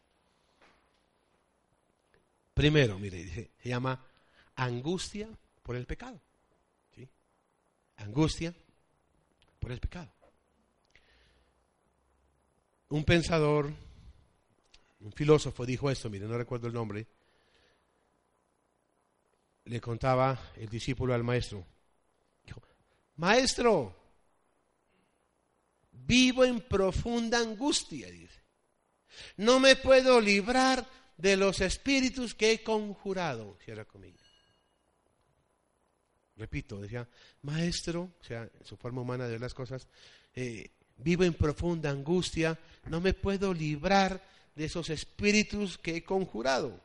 [2.55, 4.01] Primero, mire, se llama
[4.57, 5.29] angustia
[5.63, 6.21] por el pecado.
[6.95, 7.09] ¿sí?
[7.97, 8.55] Angustia
[9.59, 10.15] por el pecado
[12.95, 13.73] un pensador,
[15.01, 17.07] un filósofo dijo esto, mire, no recuerdo el nombre,
[19.65, 21.67] le contaba el discípulo al maestro,
[23.17, 23.97] maestro,
[25.91, 28.43] vivo en profunda angustia, dice,
[29.39, 30.87] no me puedo librar
[31.17, 34.21] de los espíritus que he conjurado, cierra comillas.
[36.37, 37.09] Repito, decía,
[37.43, 39.87] maestro, o sea, en su forma humana de ver las cosas,
[40.35, 44.23] eh, vivo en profunda angustia, no me puedo librar
[44.55, 46.81] de esos espíritus que he conjurado.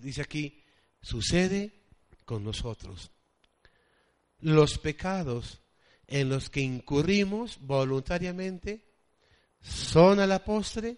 [0.00, 0.62] dice aquí,
[1.00, 1.72] sucede
[2.24, 3.10] con nosotros.
[4.40, 5.60] Los pecados
[6.06, 8.84] en los que incurrimos voluntariamente
[9.60, 10.96] son a la postre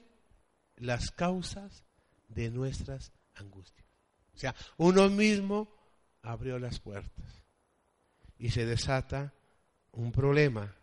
[0.77, 1.85] las causas
[2.29, 3.87] de nuestras angustias.
[4.35, 5.69] O sea, uno mismo
[6.23, 7.43] abrió las puertas
[8.39, 9.33] y se desata
[9.93, 10.75] un problema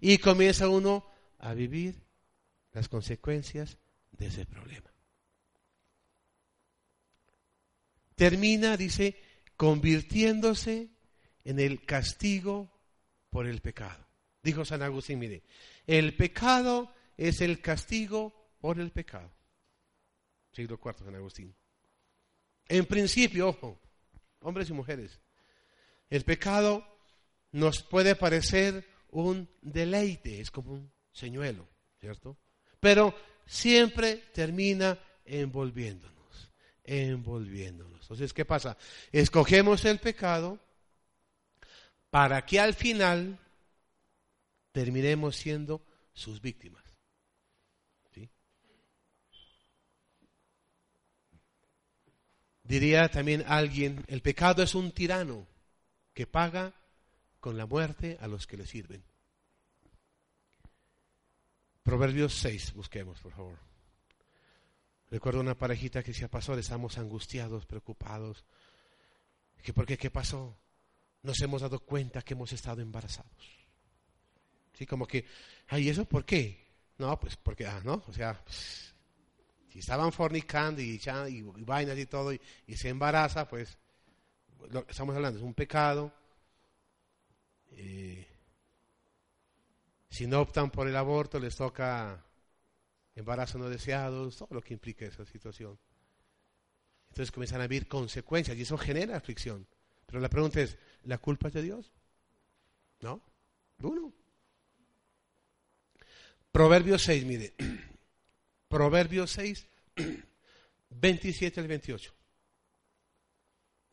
[0.00, 1.06] y comienza uno
[1.38, 2.02] a vivir
[2.72, 3.78] las consecuencias
[4.12, 4.90] de ese problema.
[8.14, 9.16] Termina, dice,
[9.56, 10.90] convirtiéndose
[11.44, 12.70] en el castigo
[13.30, 14.06] por el pecado.
[14.42, 15.42] Dijo San Agustín, mire,
[15.86, 19.30] el pecado es el castigo por el pecado.
[20.52, 21.54] Siglo IV, San Agustín.
[22.68, 23.80] En principio, ojo,
[24.40, 25.20] hombres y mujeres,
[26.08, 26.86] el pecado
[27.52, 31.68] nos puede parecer un deleite, es como un señuelo,
[31.98, 32.36] ¿cierto?
[32.78, 33.14] Pero
[33.46, 36.50] siempre termina envolviéndonos,
[36.84, 38.00] envolviéndonos.
[38.02, 38.76] Entonces, ¿qué pasa?
[39.12, 40.58] Escogemos el pecado
[42.10, 43.38] para que al final
[44.72, 46.84] terminemos siendo sus víctimas.
[48.12, 48.28] ¿Sí?
[52.70, 55.44] Diría también alguien, el pecado es un tirano
[56.14, 56.72] que paga
[57.40, 59.02] con la muerte a los que le sirven.
[61.82, 63.58] Proverbios 6, busquemos, por favor.
[65.10, 68.44] Recuerdo una parejita que decía, pastor, estamos angustiados, preocupados.
[69.60, 69.98] ¿Qué, ¿Por qué?
[69.98, 70.56] ¿Qué pasó?
[71.24, 73.66] Nos hemos dado cuenta que hemos estado embarazados.
[74.74, 75.26] Sí, como que,
[75.66, 76.68] ay, ¿eso por qué?
[76.98, 78.04] No, pues porque, ah, ¿no?
[78.06, 78.40] O sea,
[79.70, 82.40] si estaban fornicando y, y, vainas y todo y,
[82.76, 83.78] se embaraza, pues,
[84.70, 86.12] lo, estamos hablando, es un pecado,
[87.70, 88.26] eh,
[90.10, 92.24] si no optan por el aborto, les toca
[93.14, 95.78] embarazo no deseado, todo lo que implica esa situación.
[97.10, 99.66] Entonces comienzan a haber consecuencias y eso genera aflicción.
[100.06, 101.92] Pero la pregunta es, ¿la culpa es de Dios?
[103.00, 103.20] ¿No?
[103.82, 104.12] Uno.
[106.50, 107.54] Proverbios 6, mire.
[108.70, 109.66] Proverbios 6,
[110.90, 112.14] 27 al 28.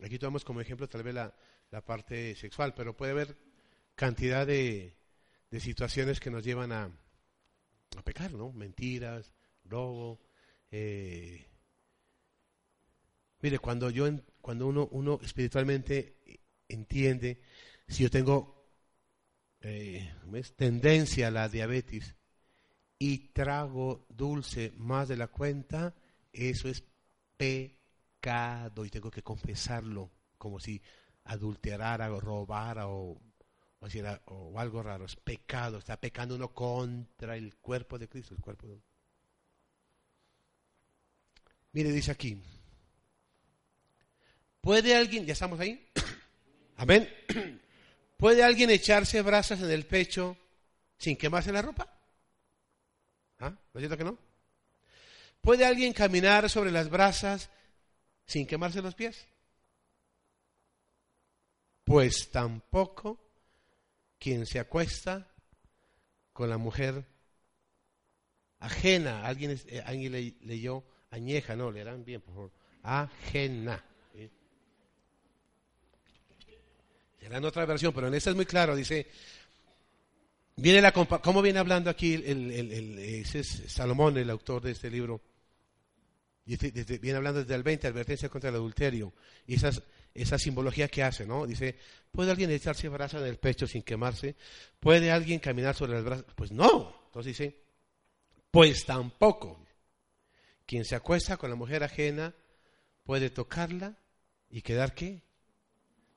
[0.04, 1.34] Aquí tomamos como ejemplo tal vez la,
[1.72, 3.36] la parte sexual, pero puede haber
[3.96, 4.96] cantidad de,
[5.60, 6.92] situaciones que nos llevan a,
[7.96, 8.52] a pecar, ¿no?
[8.52, 9.34] Mentiras,
[9.66, 10.22] robo,
[10.70, 11.48] eh,
[13.42, 14.08] Mire, cuando yo
[14.42, 16.18] cuando uno, uno espiritualmente
[16.68, 17.42] entiende,
[17.88, 18.64] si yo tengo
[19.62, 20.14] eh,
[20.56, 22.17] tendencia a la diabetes
[23.00, 25.94] y trago dulce más de la cuenta,
[26.32, 26.84] eso es
[27.38, 30.82] pecado y tengo que confesarlo como si
[31.26, 33.20] adulterara o robara o,
[33.80, 35.06] o, algo raro.
[35.06, 38.68] Es pecado, está pecando uno contra el cuerpo de Cristo, el cuerpo.
[41.74, 42.42] Mire, dice aquí,
[44.62, 45.88] ¿puede alguien, ya estamos ahí?
[46.78, 47.08] Amén.
[48.18, 50.36] ¿Puede alguien echarse brasas en el pecho
[50.98, 51.97] sin quemarse la ropa?
[53.40, 53.50] ¿Ah?
[53.50, 54.18] ¿No es cierto que no?
[55.42, 57.50] ¿Puede alguien caminar sobre las brasas
[58.26, 59.28] sin quemarse los pies?
[61.84, 63.20] Pues tampoco
[64.20, 65.28] quien se acuesta
[66.34, 67.06] con la mujer
[68.60, 69.26] ajena.
[69.26, 72.52] Alguien, eh, leyó añeja, no, leerán bien, por favor.
[72.84, 73.84] Ajena.
[77.20, 79.08] Será en otra versión, pero en esta es muy claro, dice,
[80.58, 83.26] viene la ¿cómo viene hablando aquí el,
[83.68, 85.22] Salomón, el autor de este libro?
[86.46, 89.14] viene hablando desde el 20, advertencia contra el adulterio.
[89.46, 89.82] Y esas,
[90.14, 91.46] esa simbología que hace, ¿no?
[91.46, 91.78] Dice,
[92.12, 94.36] ¿puede alguien echarse brasa en el pecho sin quemarse?
[94.80, 96.26] ¿Puede alguien caminar sobre las brasas?
[96.36, 96.96] Pues no.
[97.08, 97.62] Entonces dice,
[98.50, 99.64] pues tampoco.
[100.66, 102.34] Quien se acuesta con la mujer ajena
[103.04, 103.98] puede tocarla
[104.50, 105.22] y quedar qué?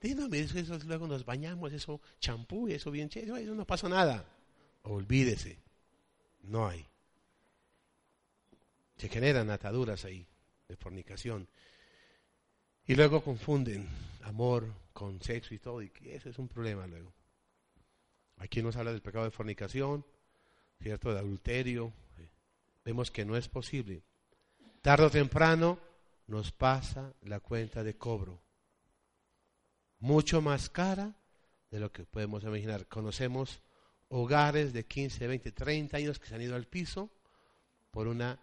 [0.02, 4.24] No, eso, luego nos bañamos, eso champú, eso bien chévere, eso no pasa nada.
[4.82, 5.58] Olvídese,
[6.44, 6.86] no hay.
[8.96, 10.26] Se generan ataduras ahí
[10.68, 11.48] de fornicación.
[12.86, 13.86] Y luego confunden
[14.22, 17.12] amor con sexo y todo, y eso es un problema luego.
[18.38, 20.04] Aquí nos habla del pecado de fornicación,
[20.80, 21.12] ¿cierto?
[21.12, 21.92] De adulterio.
[22.86, 24.02] Vemos que no es posible.
[24.80, 25.78] Tardo o temprano
[26.26, 28.40] nos pasa la cuenta de cobro
[30.00, 31.14] mucho más cara
[31.70, 32.88] de lo que podemos imaginar.
[32.88, 33.62] Conocemos
[34.08, 37.10] hogares de 15, 20, 30 años que se han ido al piso
[37.90, 38.40] por una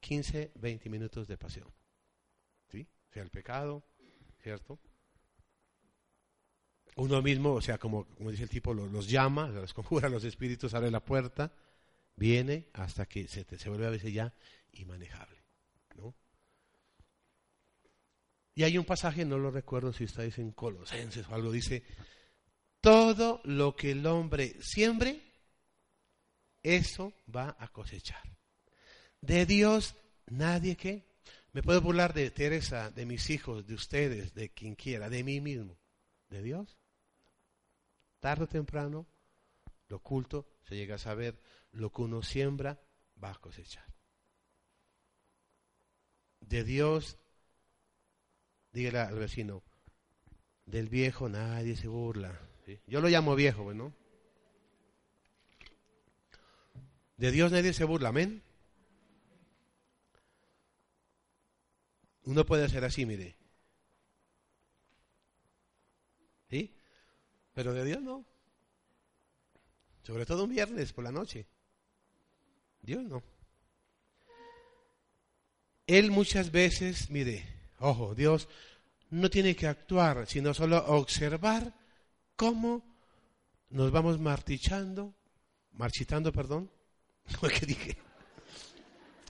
[0.00, 1.68] 15, 20 minutos de pasión.
[2.70, 2.86] ¿Sí?
[3.10, 3.84] O sea, el pecado,
[4.42, 4.78] ¿cierto?
[6.96, 10.74] Uno mismo, o sea, como, como dice el tipo, los, llama, los conjura los espíritus,
[10.74, 11.52] abre la puerta,
[12.16, 14.34] viene hasta que se, se vuelve a veces ya
[14.72, 15.37] inmanejable.
[18.58, 21.84] Y hay un pasaje, no lo recuerdo si estáis en Colosenses o algo, dice,
[22.80, 25.22] todo lo que el hombre siembre,
[26.60, 28.20] eso va a cosechar.
[29.20, 29.94] De Dios
[30.26, 31.06] nadie que...
[31.52, 35.40] Me puedo burlar de Teresa, de mis hijos, de ustedes, de quien quiera, de mí
[35.40, 35.78] mismo.
[36.28, 36.76] ¿De Dios?
[38.18, 39.06] Tarde o temprano,
[39.86, 41.40] lo oculto se llega a saber,
[41.70, 42.82] lo que uno siembra
[43.22, 43.86] va a cosechar.
[46.40, 47.18] De Dios
[48.72, 49.62] dígale al vecino,
[50.66, 52.38] del viejo nadie se burla.
[52.86, 53.94] Yo lo llamo viejo, ¿no?
[57.16, 58.42] De Dios nadie se burla, amén.
[62.24, 63.36] Uno puede ser así, mire.
[66.50, 66.74] ¿Sí?
[67.54, 68.24] Pero de Dios no.
[70.02, 71.46] Sobre todo un viernes por la noche.
[72.82, 73.22] Dios no.
[75.86, 78.48] Él muchas veces, mire, Ojo, Dios
[79.10, 81.72] no tiene que actuar, sino solo observar
[82.36, 82.84] cómo
[83.70, 85.14] nos vamos marchitando,
[85.72, 86.70] marchitando, perdón.
[87.58, 87.96] ¿Qué dije?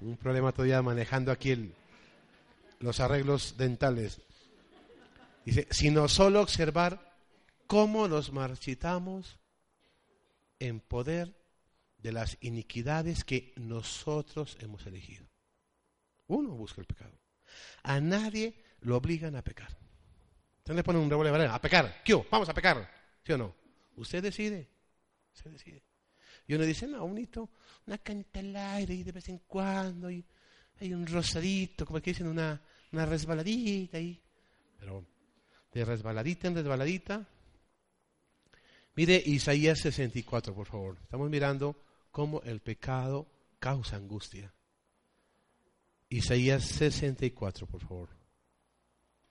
[0.00, 1.72] Un problema todavía manejando aquí
[2.80, 4.20] los arreglos dentales.
[5.44, 7.16] Dice, sino solo observar
[7.66, 9.38] cómo nos marchitamos
[10.58, 11.34] en poder
[11.98, 15.26] de las iniquidades que nosotros hemos elegido.
[16.28, 17.18] Uno busca el pecado.
[17.82, 19.68] A nadie lo obligan a pecar.
[20.58, 22.02] Usted le pone un revólver a pecar.
[22.04, 22.14] ¿Qué?
[22.30, 22.90] Vamos a pecar.
[23.24, 23.54] ¿Sí o no?
[23.96, 24.68] Usted decide.
[25.34, 25.82] Usted decide.
[26.46, 27.50] Y uno dice, no, bonito,
[27.86, 30.24] una canita al aire y de vez en cuando, y
[30.80, 32.60] hay un rosadito, como que dicen, una,
[32.92, 34.22] una resbaladita ahí.
[34.78, 35.04] Pero
[35.72, 37.28] de resbaladita en resbaladita.
[38.94, 40.98] Mire Isaías 64, por favor.
[41.02, 41.76] Estamos mirando
[42.10, 43.26] cómo el pecado
[43.58, 44.52] causa angustia.
[46.08, 48.08] Isaías 64, por favor.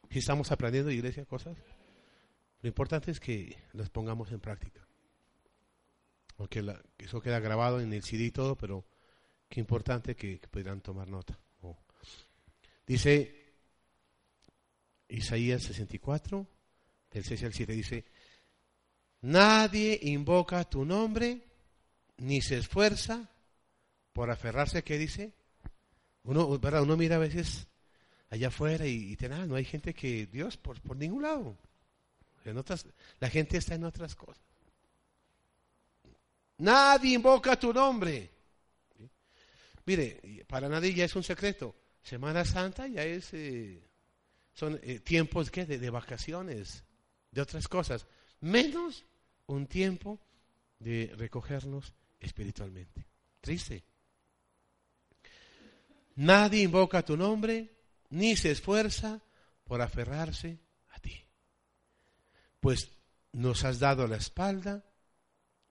[0.10, 1.58] Si estamos aprendiendo, iglesia, cosas,
[2.62, 4.88] lo importante es que las pongamos en práctica.
[6.36, 6.64] Porque
[6.98, 8.86] eso queda grabado en el CD y todo, pero
[9.50, 11.40] qué importante que, puedan tomar nota.
[11.62, 11.78] Oh.
[12.86, 13.56] Dice
[15.10, 16.48] Isaías 64,
[17.12, 18.06] del 6 al 7, dice,
[19.22, 21.44] nadie invoca tu nombre,
[22.18, 23.30] ni se esfuerza
[24.14, 25.37] por aferrarse, ¿qué dice?
[26.28, 26.84] Uno, ¿verdad?
[26.84, 27.68] Uno mira a veces
[28.30, 31.58] allá afuera y, y no hay gente que Dios por, por ningún lado.
[32.44, 32.86] En otras,
[33.20, 34.44] la gente está en otras cosas.
[36.58, 38.30] Nadie invoca tu nombre.
[39.86, 41.74] Mire, para nadie ya es un secreto.
[42.04, 43.82] Semana Santa ya es, eh,
[44.54, 45.66] son eh, tiempos ¿qué?
[45.66, 46.84] De, de vacaciones,
[47.32, 48.06] de otras cosas,
[48.42, 49.06] menos
[49.46, 50.20] un tiempo
[50.80, 53.06] de recogernos espiritualmente.
[53.40, 53.86] Triste.
[56.18, 57.70] Nadie invoca tu nombre
[58.10, 59.22] ni se esfuerza
[59.64, 60.60] por aferrarse
[60.90, 61.24] a ti.
[62.60, 62.92] Pues
[63.34, 64.84] nos has dado la espalda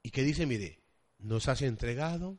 [0.03, 0.81] y que dice, mire,
[1.19, 2.39] nos has entregado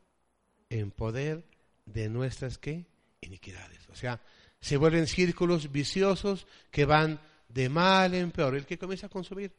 [0.69, 1.43] en poder
[1.85, 2.85] de nuestras ¿qué?
[3.19, 3.89] iniquidades.
[3.89, 4.21] O sea,
[4.61, 8.55] se vuelven círculos viciosos que van de mal en peor.
[8.55, 9.53] El que comienza a consumir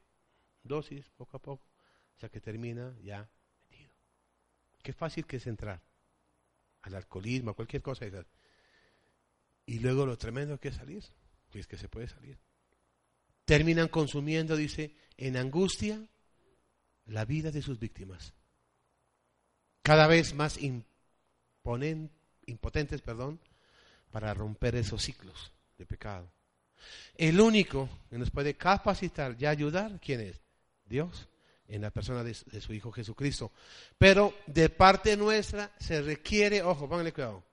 [0.63, 1.65] dosis poco a poco,
[2.15, 3.29] hasta que termina ya
[3.69, 3.93] metido.
[4.83, 5.83] Qué fácil que es entrar
[6.83, 8.07] al alcoholismo, a cualquier cosa.
[9.69, 11.05] Y luego lo tremendo que es salir,
[11.51, 12.39] que es que se puede salir.
[13.45, 16.09] Terminan consumiendo, dice, en angustia
[17.05, 18.33] la vida de sus víctimas.
[19.83, 20.59] Cada vez más
[22.47, 23.41] impotentes, perdón,
[24.11, 26.33] para romper esos ciclos de pecado.
[27.15, 30.41] El único que nos puede capacitar y ayudar, ¿quién es?
[30.87, 31.29] Dios,
[31.67, 33.53] en la persona de, su Hijo Jesucristo.
[33.99, 37.45] Pero de parte nuestra se requiere, ojo, pónganle cuidado,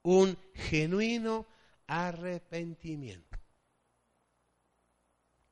[0.00, 1.57] un genuino
[1.88, 3.36] arrepentimiento.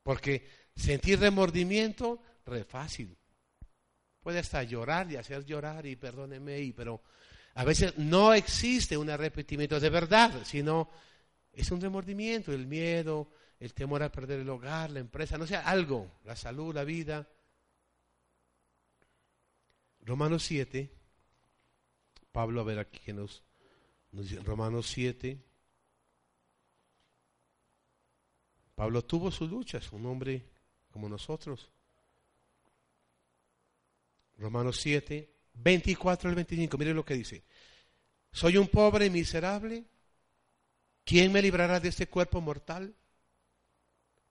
[0.03, 3.17] Porque sentir remordimiento, re fácil.
[4.21, 7.01] Puede hasta llorar y hacer llorar y perdóneme, y, pero
[7.55, 10.89] a veces no existe un arrepentimiento de verdad, sino
[11.51, 15.55] es un remordimiento, el miedo, el temor a perder el hogar, la empresa, no sé,
[15.55, 17.27] algo, la salud, la vida.
[20.01, 20.89] Romanos 7,
[22.31, 23.43] Pablo, a ver aquí que nos,
[24.11, 25.46] nos Romanos 7,
[28.77, 30.45] Pablo tuvo sus luchas, un hombre
[30.91, 31.71] como nosotros.
[34.37, 37.43] Romanos 7, 24 al 25, mire lo que dice.
[38.31, 39.83] Soy un pobre y miserable.
[41.03, 42.93] ¿Quién me librará de este cuerpo mortal?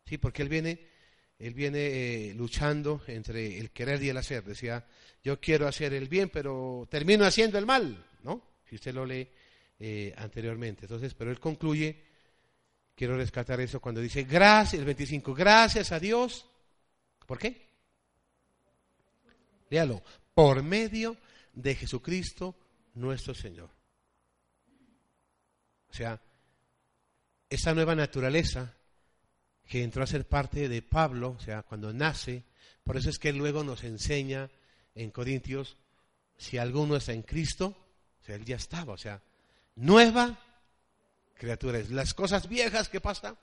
[0.05, 0.87] Sí, porque él viene,
[1.41, 1.81] él viene
[2.29, 4.45] eh, luchando entre el querer y el hacer.
[4.45, 4.87] Decía,
[5.25, 8.61] yo quiero hacer el bien, pero termino haciendo el mal, ¿no?
[8.65, 9.29] Si usted lo lee
[9.81, 10.83] eh, anteriormente.
[10.83, 12.01] Entonces, pero él concluye,
[12.97, 16.47] quiero rescatar eso cuando dice, gracias, el 25, gracias a Dios.
[17.27, 17.69] ¿Por qué?
[19.71, 20.03] Léalo,
[20.35, 21.17] por medio
[21.53, 22.57] de Jesucristo
[22.95, 23.69] nuestro Señor.
[25.91, 26.21] O sea,
[27.49, 28.75] esa nueva naturaleza
[29.67, 32.45] que entró a ser parte de Pablo, o sea, cuando nace,
[32.85, 34.49] por eso es que luego nos enseña
[34.95, 35.77] en Corintios,
[36.37, 37.77] si alguno está en Cristo,
[38.21, 39.21] o sea, él ya estaba, o sea,
[39.75, 40.39] nueva
[41.37, 41.81] criatura.
[41.91, 43.39] Las cosas viejas que pasan,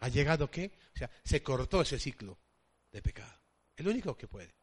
[0.00, 0.72] ha llegado qué?
[0.94, 2.38] O sea, se cortó ese ciclo
[2.92, 3.38] de pecado.
[3.76, 4.54] El único que puede.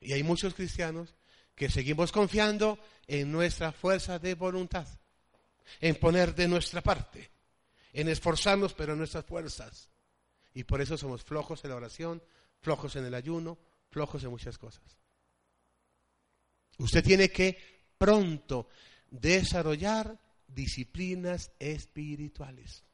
[0.00, 1.14] Y hay muchos cristianos
[1.54, 4.86] que seguimos confiando en nuestra fuerza de voluntad,
[5.80, 7.30] en poner de nuestra parte
[7.92, 9.88] en esforzarnos, pero en nuestras fuerzas.
[10.54, 12.22] Y por eso somos flojos en la oración,
[12.60, 13.58] flojos en el ayuno,
[13.90, 14.98] flojos en muchas cosas.
[16.78, 17.58] Usted tiene que
[17.98, 18.68] pronto
[19.10, 20.18] desarrollar
[20.54, 22.84] disciplinas espirituales.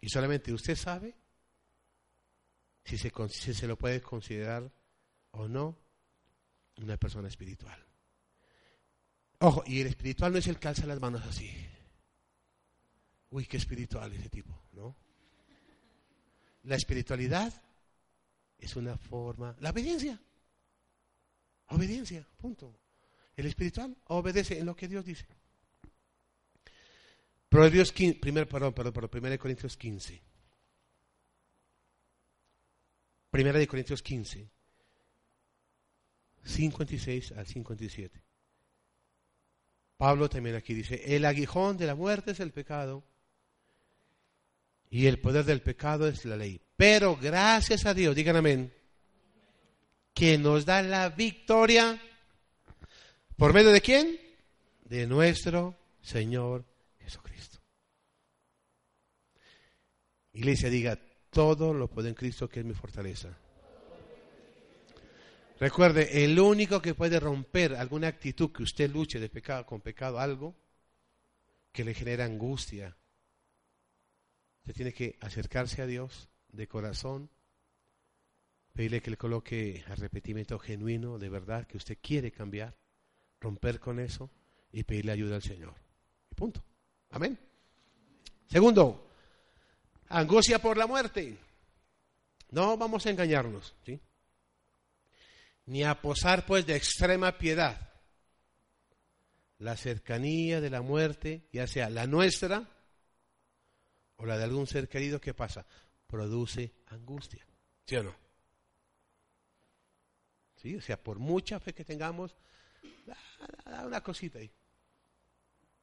[0.00, 1.14] Y solamente usted sabe
[2.84, 4.72] si se, si se lo puede considerar
[5.32, 5.78] o no
[6.76, 7.84] una persona espiritual.
[9.40, 11.50] Ojo, y el espiritual no es el que alza las manos así.
[13.30, 14.96] Uy, qué espiritual ese tipo, ¿no?
[16.64, 17.52] La espiritualidad
[18.58, 20.20] es una forma, la obediencia.
[21.68, 22.78] Obediencia, punto.
[23.36, 25.26] El espiritual obedece en lo que Dios dice.
[27.48, 30.22] Proverbios 15, primer, perdón, perdón, perdón, 1 Corintios 15.
[33.30, 34.48] Primera de Corintios 15,
[36.44, 38.22] 56 al 57.
[39.96, 43.04] Pablo también aquí dice, el aguijón de la muerte es el pecado
[44.88, 46.60] y el poder del pecado es la ley.
[46.76, 48.72] Pero gracias a Dios, digan amén,
[50.14, 52.00] que nos da la victoria.
[53.40, 54.20] ¿Por medio de quién?
[54.84, 56.62] De nuestro Señor
[56.98, 57.58] Jesucristo.
[60.34, 60.98] Iglesia, diga,
[61.30, 63.34] todo lo puede en Cristo que es mi fortaleza.
[65.58, 70.20] Recuerde, el único que puede romper alguna actitud que usted luche de pecado con pecado,
[70.20, 70.54] algo
[71.72, 72.94] que le genera angustia,
[74.58, 77.30] Usted tiene que acercarse a Dios de corazón,
[78.74, 82.76] pedirle que le coloque arrepentimiento genuino, de verdad, que usted quiere cambiar,
[83.40, 84.30] romper con eso
[84.72, 85.74] y pedirle ayuda al Señor.
[86.36, 86.62] Punto.
[87.10, 87.38] Amén.
[88.46, 89.10] Segundo,
[90.08, 91.38] angustia por la muerte.
[92.50, 94.00] No vamos a engañarnos, ¿sí?
[95.66, 97.88] Ni a posar pues de extrema piedad.
[99.58, 102.68] La cercanía de la muerte, ya sea la nuestra
[104.16, 105.66] o la de algún ser querido, ¿qué pasa?
[106.06, 107.46] Produce angustia.
[107.86, 108.14] ¿Sí o no?
[110.56, 110.76] ¿Sí?
[110.76, 112.36] O sea, por mucha fe que tengamos,
[113.86, 114.50] una cosita ahí.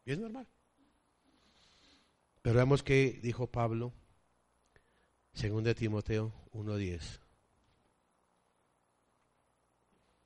[0.06, 0.48] Y es normal.
[2.42, 3.94] Pero vemos que dijo Pablo,
[5.34, 7.20] según de Timoteo 1.10.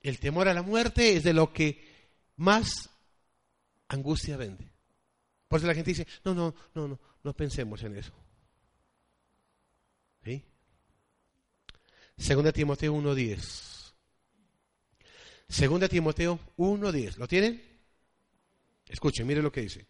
[0.02, 1.84] El temor a la muerte es de lo que
[2.38, 2.90] más
[3.88, 4.72] angustia vende.
[5.48, 8.14] Por eso la gente dice, no, no, no, no, no pensemos en eso.
[10.24, 10.44] ¿Sí?
[12.18, 13.81] Segunda Timoteo 1.10.
[15.52, 17.18] Segunda Timoteo 1.10.
[17.18, 17.62] ¿Lo tienen?
[18.88, 19.86] Escuchen, miren lo que dice.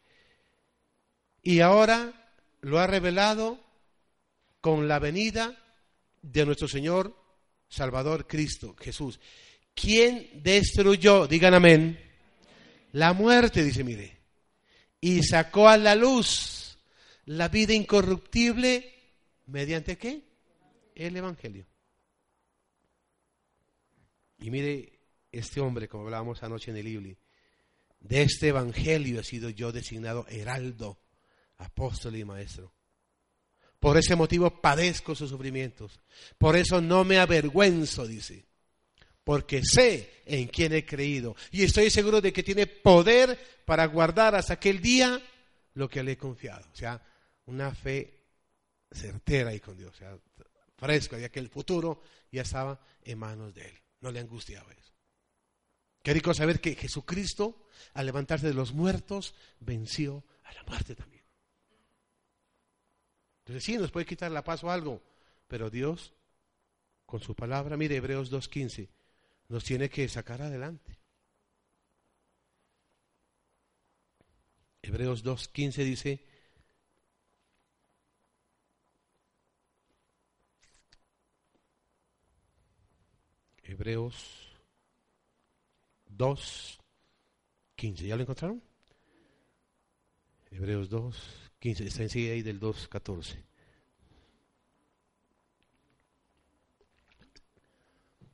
[1.44, 3.60] Y ahora lo ha revelado
[4.60, 5.56] con la venida
[6.24, 7.16] de nuestro Señor
[7.70, 9.20] Salvador Cristo, Jesús.
[9.76, 12.00] ¿Quién destruyó, digan amén,
[12.94, 14.18] la muerte, dice, mire,
[15.00, 16.80] y sacó a la luz
[17.26, 18.94] la vida incorruptible
[19.46, 20.24] mediante qué?
[20.96, 21.68] El Evangelio.
[24.40, 25.01] Y mire,
[25.32, 27.18] este hombre, como hablábamos anoche en el Ibli,
[28.00, 31.00] de este Evangelio he sido yo designado heraldo,
[31.58, 32.74] apóstol y maestro.
[33.80, 36.00] Por ese motivo padezco sus sufrimientos.
[36.38, 38.46] Por eso no me avergüenzo, dice.
[39.24, 41.36] Porque sé en quién he creído.
[41.52, 45.20] Y estoy seguro de que tiene poder para guardar hasta aquel día
[45.74, 46.68] lo que le he confiado.
[46.72, 47.02] O sea,
[47.46, 48.22] una fe
[48.92, 49.94] certera y con Dios.
[49.96, 50.18] O sea,
[50.78, 52.02] fresco, ya que el futuro
[52.32, 53.80] ya estaba en manos de Él.
[54.02, 54.91] No le angustiaba eso.
[56.02, 61.24] Qué rico saber que Jesucristo, al levantarse de los muertos, venció a la muerte también.
[63.42, 65.02] Entonces sí, nos puede quitar la paz o algo,
[65.48, 66.14] pero Dios,
[67.06, 68.90] con su palabra, mire Hebreos 2.15,
[69.50, 70.98] nos tiene que sacar adelante.
[74.82, 76.26] Hebreos 2.15 dice,
[83.64, 84.51] Hebreos
[86.18, 88.62] 2.15, ¿ya lo encontraron?
[90.52, 91.16] Hebreos 2,
[91.60, 93.44] 15, está enseguida ahí del 2, 14.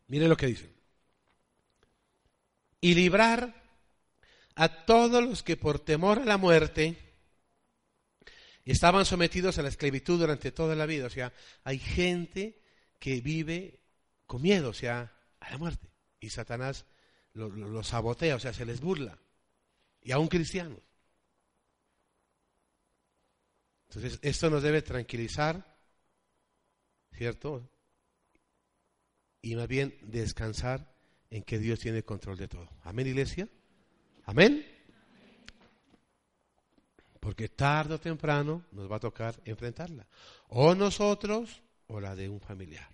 [0.08, 0.74] Mire lo que dice.
[2.82, 3.64] Y librar
[4.56, 6.98] a todos los que por temor a la muerte
[8.66, 11.08] estaban sometidos a la esclavitud durante toda la vida.
[11.08, 12.60] O sea, hay gente
[13.00, 13.80] que vive
[14.26, 15.88] con miedo, o sea, a la muerte.
[16.20, 16.86] Y Satanás
[17.34, 19.18] lo, sabotea, o sea, se les burla.
[20.02, 20.80] Y aún cristianos.
[23.90, 25.78] Entonces, esto nos debe tranquilizar,
[27.14, 27.70] ¿cierto?
[29.42, 30.94] Y más bien descansar
[31.30, 32.70] en que Dios tiene control de todo.
[32.84, 33.48] Amén, iglesia.
[34.26, 34.66] Amén.
[37.20, 40.08] Porque tarde o temprano nos va a tocar enfrentarla.
[40.50, 42.90] O nosotros o la de un familiar.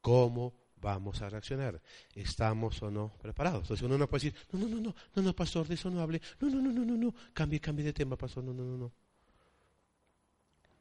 [0.00, 1.80] ¿Cómo vamos a reaccionar?
[2.14, 3.62] ¿Estamos o no preparados?
[3.62, 6.00] Entonces uno no puede decir, no, no, no, no, no, no, pastor, de eso no
[6.00, 6.20] hable.
[6.40, 8.44] No, no, no, no, no, no, cambie, cambie de tema, pastor.
[8.44, 8.92] No, no, no, no.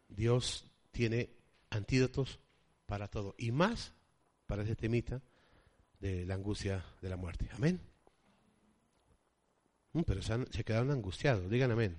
[0.09, 1.29] Dios tiene
[1.69, 2.39] antídotos
[2.85, 3.93] para todo y más
[4.45, 5.21] para ese temita
[5.99, 7.49] de la angustia de la muerte.
[7.53, 7.79] Amén.
[9.93, 11.95] Mm, pero se, quedaron angustiados, digan amén.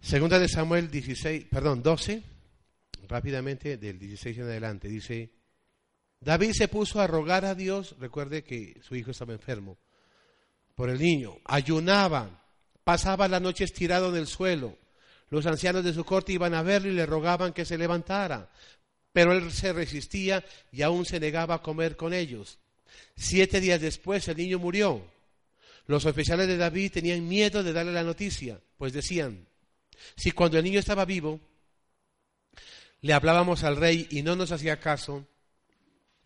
[0.00, 2.22] Segunda de Samuel 16, perdón, 12,
[3.08, 5.32] rápidamente del 16 en adelante, dice,
[6.24, 9.76] David se puso a rogar a Dios, recuerde que su hijo estaba enfermo,
[10.74, 12.42] por el niño, ayunaba,
[12.82, 14.78] pasaba la noche estirado en el suelo,
[15.28, 18.50] los ancianos de su corte iban a verlo y le rogaban que se levantara,
[19.12, 22.58] pero él se resistía y aún se negaba a comer con ellos.
[23.16, 25.04] Siete días después el niño murió.
[25.86, 29.46] Los oficiales de David tenían miedo de darle la noticia, pues decían,
[30.16, 31.40] si cuando el niño estaba vivo
[33.02, 35.26] le hablábamos al rey y no nos hacía caso,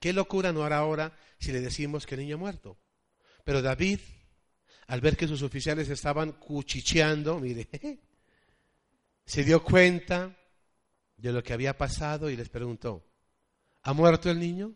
[0.00, 2.78] ¿qué locura no hará ahora si le decimos que el niño ha muerto?
[3.44, 4.00] Pero David,
[4.88, 7.68] al ver que sus oficiales estaban cuchicheando, mire,
[9.24, 10.36] se dio cuenta
[11.16, 13.04] de lo que había pasado y les preguntó,
[13.82, 14.72] ¿ha muerto el niño?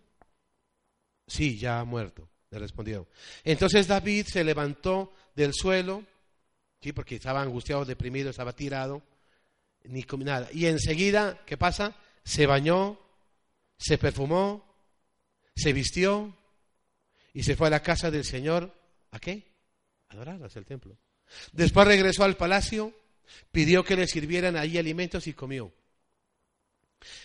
[1.26, 3.06] Sí, ya ha muerto, le respondieron.
[3.44, 6.04] Entonces David se levantó del suelo,
[6.80, 9.02] sí, porque estaba angustiado, deprimido, estaba tirado,
[9.84, 10.48] ni nada.
[10.52, 11.96] Y enseguida, ¿qué pasa?
[12.24, 12.98] Se bañó,
[13.78, 14.71] se perfumó,
[15.54, 16.36] se vistió
[17.32, 18.74] y se fue a la casa del Señor.
[19.10, 19.52] ¿A qué?
[20.08, 20.96] Adorar hacia el templo.
[21.52, 22.92] Después regresó al palacio,
[23.50, 25.72] pidió que le sirvieran allí alimentos y comió.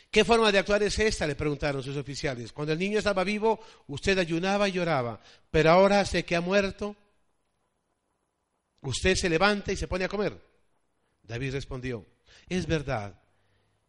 [0.10, 1.28] ¿Qué forma de actuar es esta?
[1.28, 2.52] Le preguntaron sus oficiales.
[2.52, 5.22] Cuando el niño estaba vivo, usted ayunaba y lloraba,
[5.52, 6.96] pero ahora sé que ha muerto.
[8.82, 10.40] Usted se levanta y se pone a comer.
[11.24, 12.06] David respondió,
[12.48, 13.20] es verdad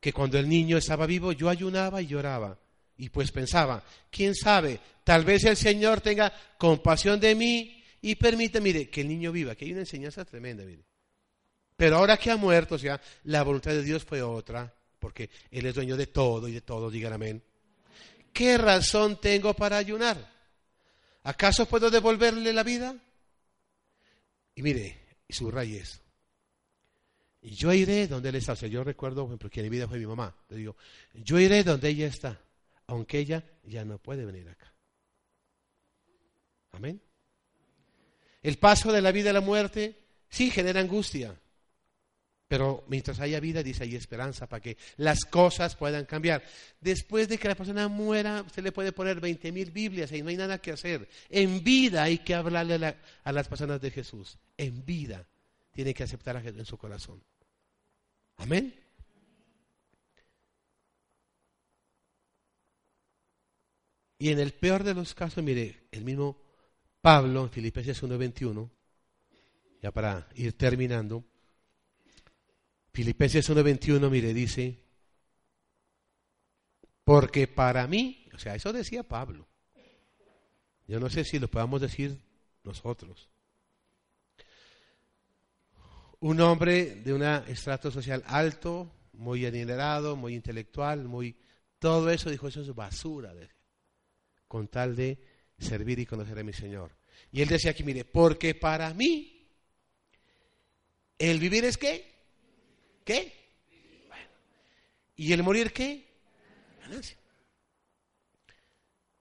[0.01, 2.59] que cuando el niño estaba vivo yo ayunaba y lloraba.
[2.99, 8.61] Y pues pensaba, quién sabe, tal vez el Señor tenga compasión de mí y permite,
[8.61, 10.84] mire, que el niño viva, que hay una enseñanza tremenda, mire.
[11.76, 15.64] Pero ahora que ha muerto, o sea, la voluntad de Dios fue otra, porque Él
[15.66, 17.42] es dueño de todo y de todo, digan amén.
[18.32, 20.32] ¿Qué razón tengo para ayunar?
[21.22, 22.96] ¿Acaso puedo devolverle la vida?
[24.55, 25.84] Y mire, y subraye.
[27.42, 28.53] Y yo iré donde él está.
[28.53, 30.34] O sea, yo recuerdo, por ejemplo, que en mi vida fue mi mamá.
[30.49, 30.76] Le digo,
[31.14, 32.40] yo iré donde ella está,
[32.89, 34.74] aunque ella ya no puede venir acá.
[36.72, 37.01] Amén.
[38.43, 39.97] El paso de la vida a la muerte
[40.28, 41.39] sí genera angustia.
[42.49, 46.43] Pero mientras haya vida, dice, hay esperanza para que las cosas puedan cambiar.
[46.80, 50.30] Después de que la persona muera, usted le puede poner 20 mil Biblias y no
[50.30, 51.07] hay nada que hacer.
[51.28, 54.39] En vida hay que hablarle a, las personas de Jesús.
[54.57, 55.28] En vida
[55.72, 57.22] tiene que aceptar a Jesús en su corazón.
[58.36, 58.74] Amén.
[64.19, 66.43] Y en el peor de los casos, mire, el mismo
[67.01, 68.69] Pablo en Filipenses 1.21,
[69.81, 71.25] ya para ir terminando,
[72.93, 74.81] Filipenses 1.21, mire, dice,
[77.05, 79.47] porque para mí, o sea, eso decía Pablo,
[80.89, 82.21] yo no sé si lo podamos decir
[82.64, 83.29] nosotros,
[86.21, 91.37] un hombre de un estrato social alto, muy adinerado, muy intelectual, muy...
[91.79, 93.33] Todo eso dijo, eso es basura,
[94.49, 95.18] con tal de
[95.59, 96.96] servir y conocer a mi Señor.
[97.30, 99.46] Y él decía aquí, mire, porque para mí
[101.18, 102.14] el vivir es qué?
[103.05, 103.34] ¿Qué?
[105.16, 106.07] ¿Y el morir qué?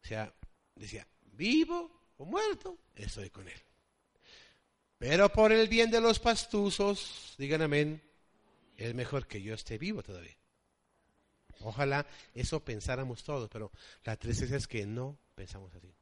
[0.03, 0.33] O sea,
[0.75, 3.61] decía, vivo o muerto, estoy con él.
[4.97, 8.01] Pero por el bien de los pastuzos, digan amén,
[8.77, 10.37] es mejor que yo esté vivo todavía.
[11.61, 13.71] Ojalá eso pensáramos todos, pero
[14.03, 15.93] la tristeza es que no pensamos así.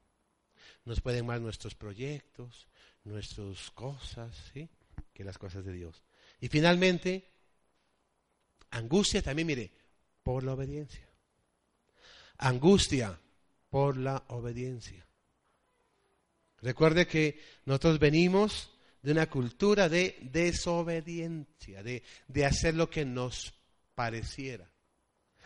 [0.86, 2.68] Nos pueden más nuestros proyectos,
[3.04, 4.70] nuestras cosas, ¿sí?
[5.14, 6.04] Que las cosas de Dios.
[6.40, 7.28] Y finalmente,
[8.72, 9.72] angustia también, mire,
[10.24, 11.08] por la obediencia.
[12.38, 13.20] Angustia
[13.70, 15.06] por la obediencia.
[16.62, 23.54] Recuerde que nosotros venimos de una cultura de desobediencia, de, de hacer lo que nos
[23.94, 24.70] pareciera,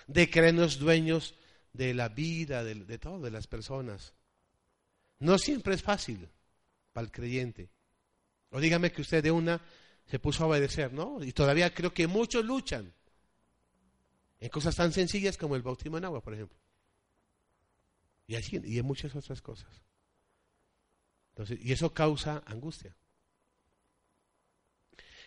[0.10, 1.36] de creernos dueños
[1.72, 4.14] de la vida, de, de todo, de las personas.
[5.20, 6.28] No siempre es fácil
[6.92, 7.70] para el creyente.
[8.50, 9.62] O dígame que usted de una
[10.08, 11.24] se puso a obedecer, ¿no?
[11.24, 12.92] Y todavía creo que muchos luchan
[14.40, 16.58] en cosas tan sencillas como el bautismo en agua, por ejemplo.
[18.26, 19.70] Y, así, y en muchas otras cosas.
[21.32, 22.96] Entonces, y eso causa angustia.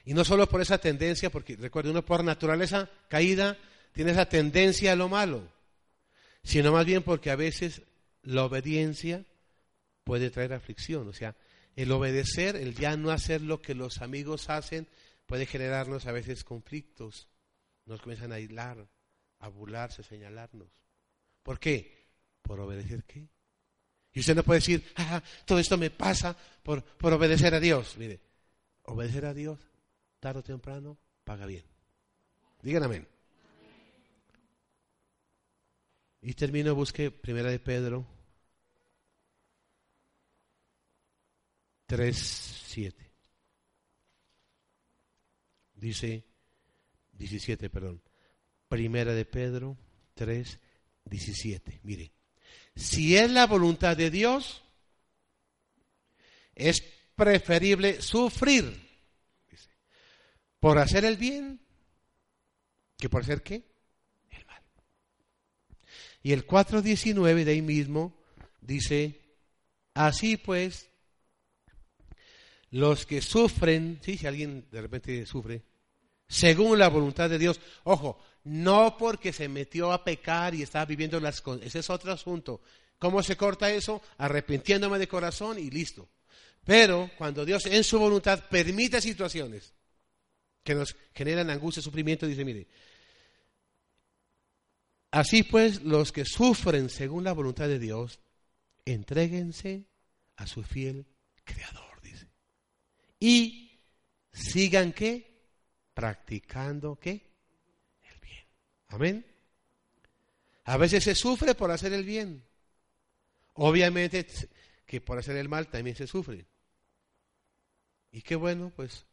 [0.05, 3.57] Y no solo por esa tendencia, porque recuerde, uno por naturaleza caída
[3.93, 5.49] tiene esa tendencia a lo malo,
[6.43, 7.83] sino más bien porque a veces
[8.23, 9.25] la obediencia
[10.05, 11.09] puede traer aflicción.
[11.09, 11.37] O sea,
[11.77, 14.89] el obedecer, el ya no hacer lo que los amigos hacen,
[15.27, 17.29] puede generarnos a veces conflictos.
[17.87, 18.87] Nos comienzan a aislar,
[19.39, 20.69] a burlarse, a señalarnos.
[21.43, 22.07] ¿Por qué?
[22.43, 23.29] ¿Por obedecer qué?
[24.13, 27.97] Y usted no puede decir, ah, todo esto me pasa por, por obedecer a Dios.
[27.97, 28.21] Mire,
[28.83, 29.59] obedecer a Dios
[30.21, 31.65] tarde o temprano, paga bien.
[32.63, 33.09] Digan amén.
[36.23, 38.07] Y termino, busque Primera de Pedro
[41.87, 43.13] 3, 7.
[45.75, 46.25] Dice,
[47.13, 48.01] 17, perdón.
[48.69, 49.77] Primera de Pedro
[50.15, 50.59] 3,
[51.05, 51.81] 17.
[51.83, 52.13] Mire,
[52.77, 54.63] si es la voluntad de Dios,
[56.55, 56.81] es
[57.17, 58.81] preferible sufrir
[60.61, 61.61] por hacer el bien
[62.97, 63.72] que por hacer qué?
[66.23, 68.17] Y el 4.19 de ahí mismo
[68.61, 69.21] dice,
[69.95, 70.89] así pues,
[72.71, 74.17] los que sufren, ¿sí?
[74.17, 75.63] si alguien de repente sufre,
[76.29, 81.21] según la voluntad de Dios, ojo, no porque se metió a pecar y está viviendo
[81.21, 82.63] las cosas, ese es otro asunto.
[82.99, 84.01] ¿Cómo se corta eso?
[84.19, 86.09] Arrepintiéndome de corazón y listo.
[86.65, 89.75] Pero cuando Dios en su voluntad permite situaciones
[90.63, 92.69] que nos generan angustia, sufrimiento, dice, mire,
[95.13, 98.19] así pues los que sufren según la voluntad de Dios,
[98.85, 99.87] entréguense
[100.37, 101.07] a su fiel
[101.45, 102.29] Creador, dice.
[103.21, 103.81] Y
[104.33, 105.31] sigan qué?
[105.95, 107.31] Practicando qué?
[108.03, 108.47] El bien.
[108.89, 109.27] Amén.
[110.65, 112.45] A veces se sufre por hacer el bien.
[113.55, 114.27] Obviamente
[114.87, 116.47] que por hacer el mal también se sufre.
[118.13, 119.07] Y qué bueno, pues,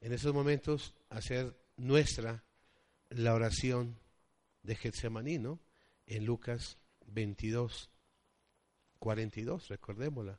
[0.00, 2.44] en esos momentos hacer nuestra
[3.10, 3.99] la oración
[4.62, 5.60] de Getsemaní, ¿no?
[6.06, 7.90] En Lucas 22,
[8.98, 10.38] 42, recordémosla.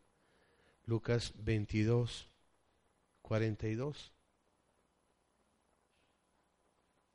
[0.86, 2.30] Lucas 22,
[3.22, 4.12] 42.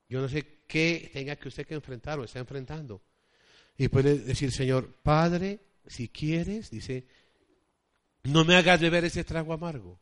[0.09, 3.03] Yo no sé qué tenga que usted que enfrentar o está enfrentando.
[3.77, 7.07] Y puede decir, Señor, Padre, si quieres, dice,
[8.25, 10.01] no me hagas beber ese trago amargo,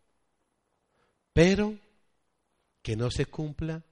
[1.32, 1.76] pero
[2.82, 3.82] que no se cumpla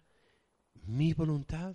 [0.87, 1.75] mi voluntad,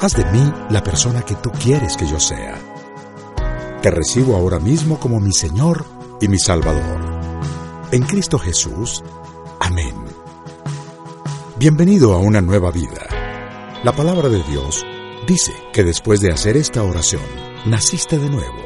[0.00, 2.58] Haz de mí la persona que tú quieres que yo sea.
[3.80, 5.84] Te recibo ahora mismo como mi Señor
[6.20, 7.20] y mi Salvador.
[7.92, 9.02] En Cristo Jesús.
[9.60, 9.94] Amén.
[11.56, 13.06] Bienvenido a una nueva vida.
[13.84, 14.84] La palabra de Dios
[15.26, 17.22] dice que después de hacer esta oración,
[17.64, 18.62] naciste de nuevo.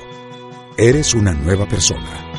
[0.77, 2.33] Eres una nueva persona.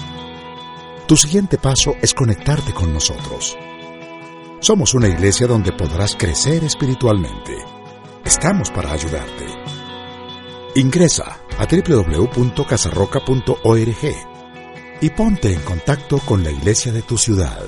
[1.07, 3.55] Tu siguiente paso es conectarte con nosotros.
[4.61, 7.78] Somos una iglesia donde podrás crecer espiritualmente.
[8.25, 9.45] Estamos para ayudarte.
[10.75, 14.15] Ingresa a www.casarroca.org
[15.01, 17.63] y ponte en contacto con la iglesia de tu ciudad.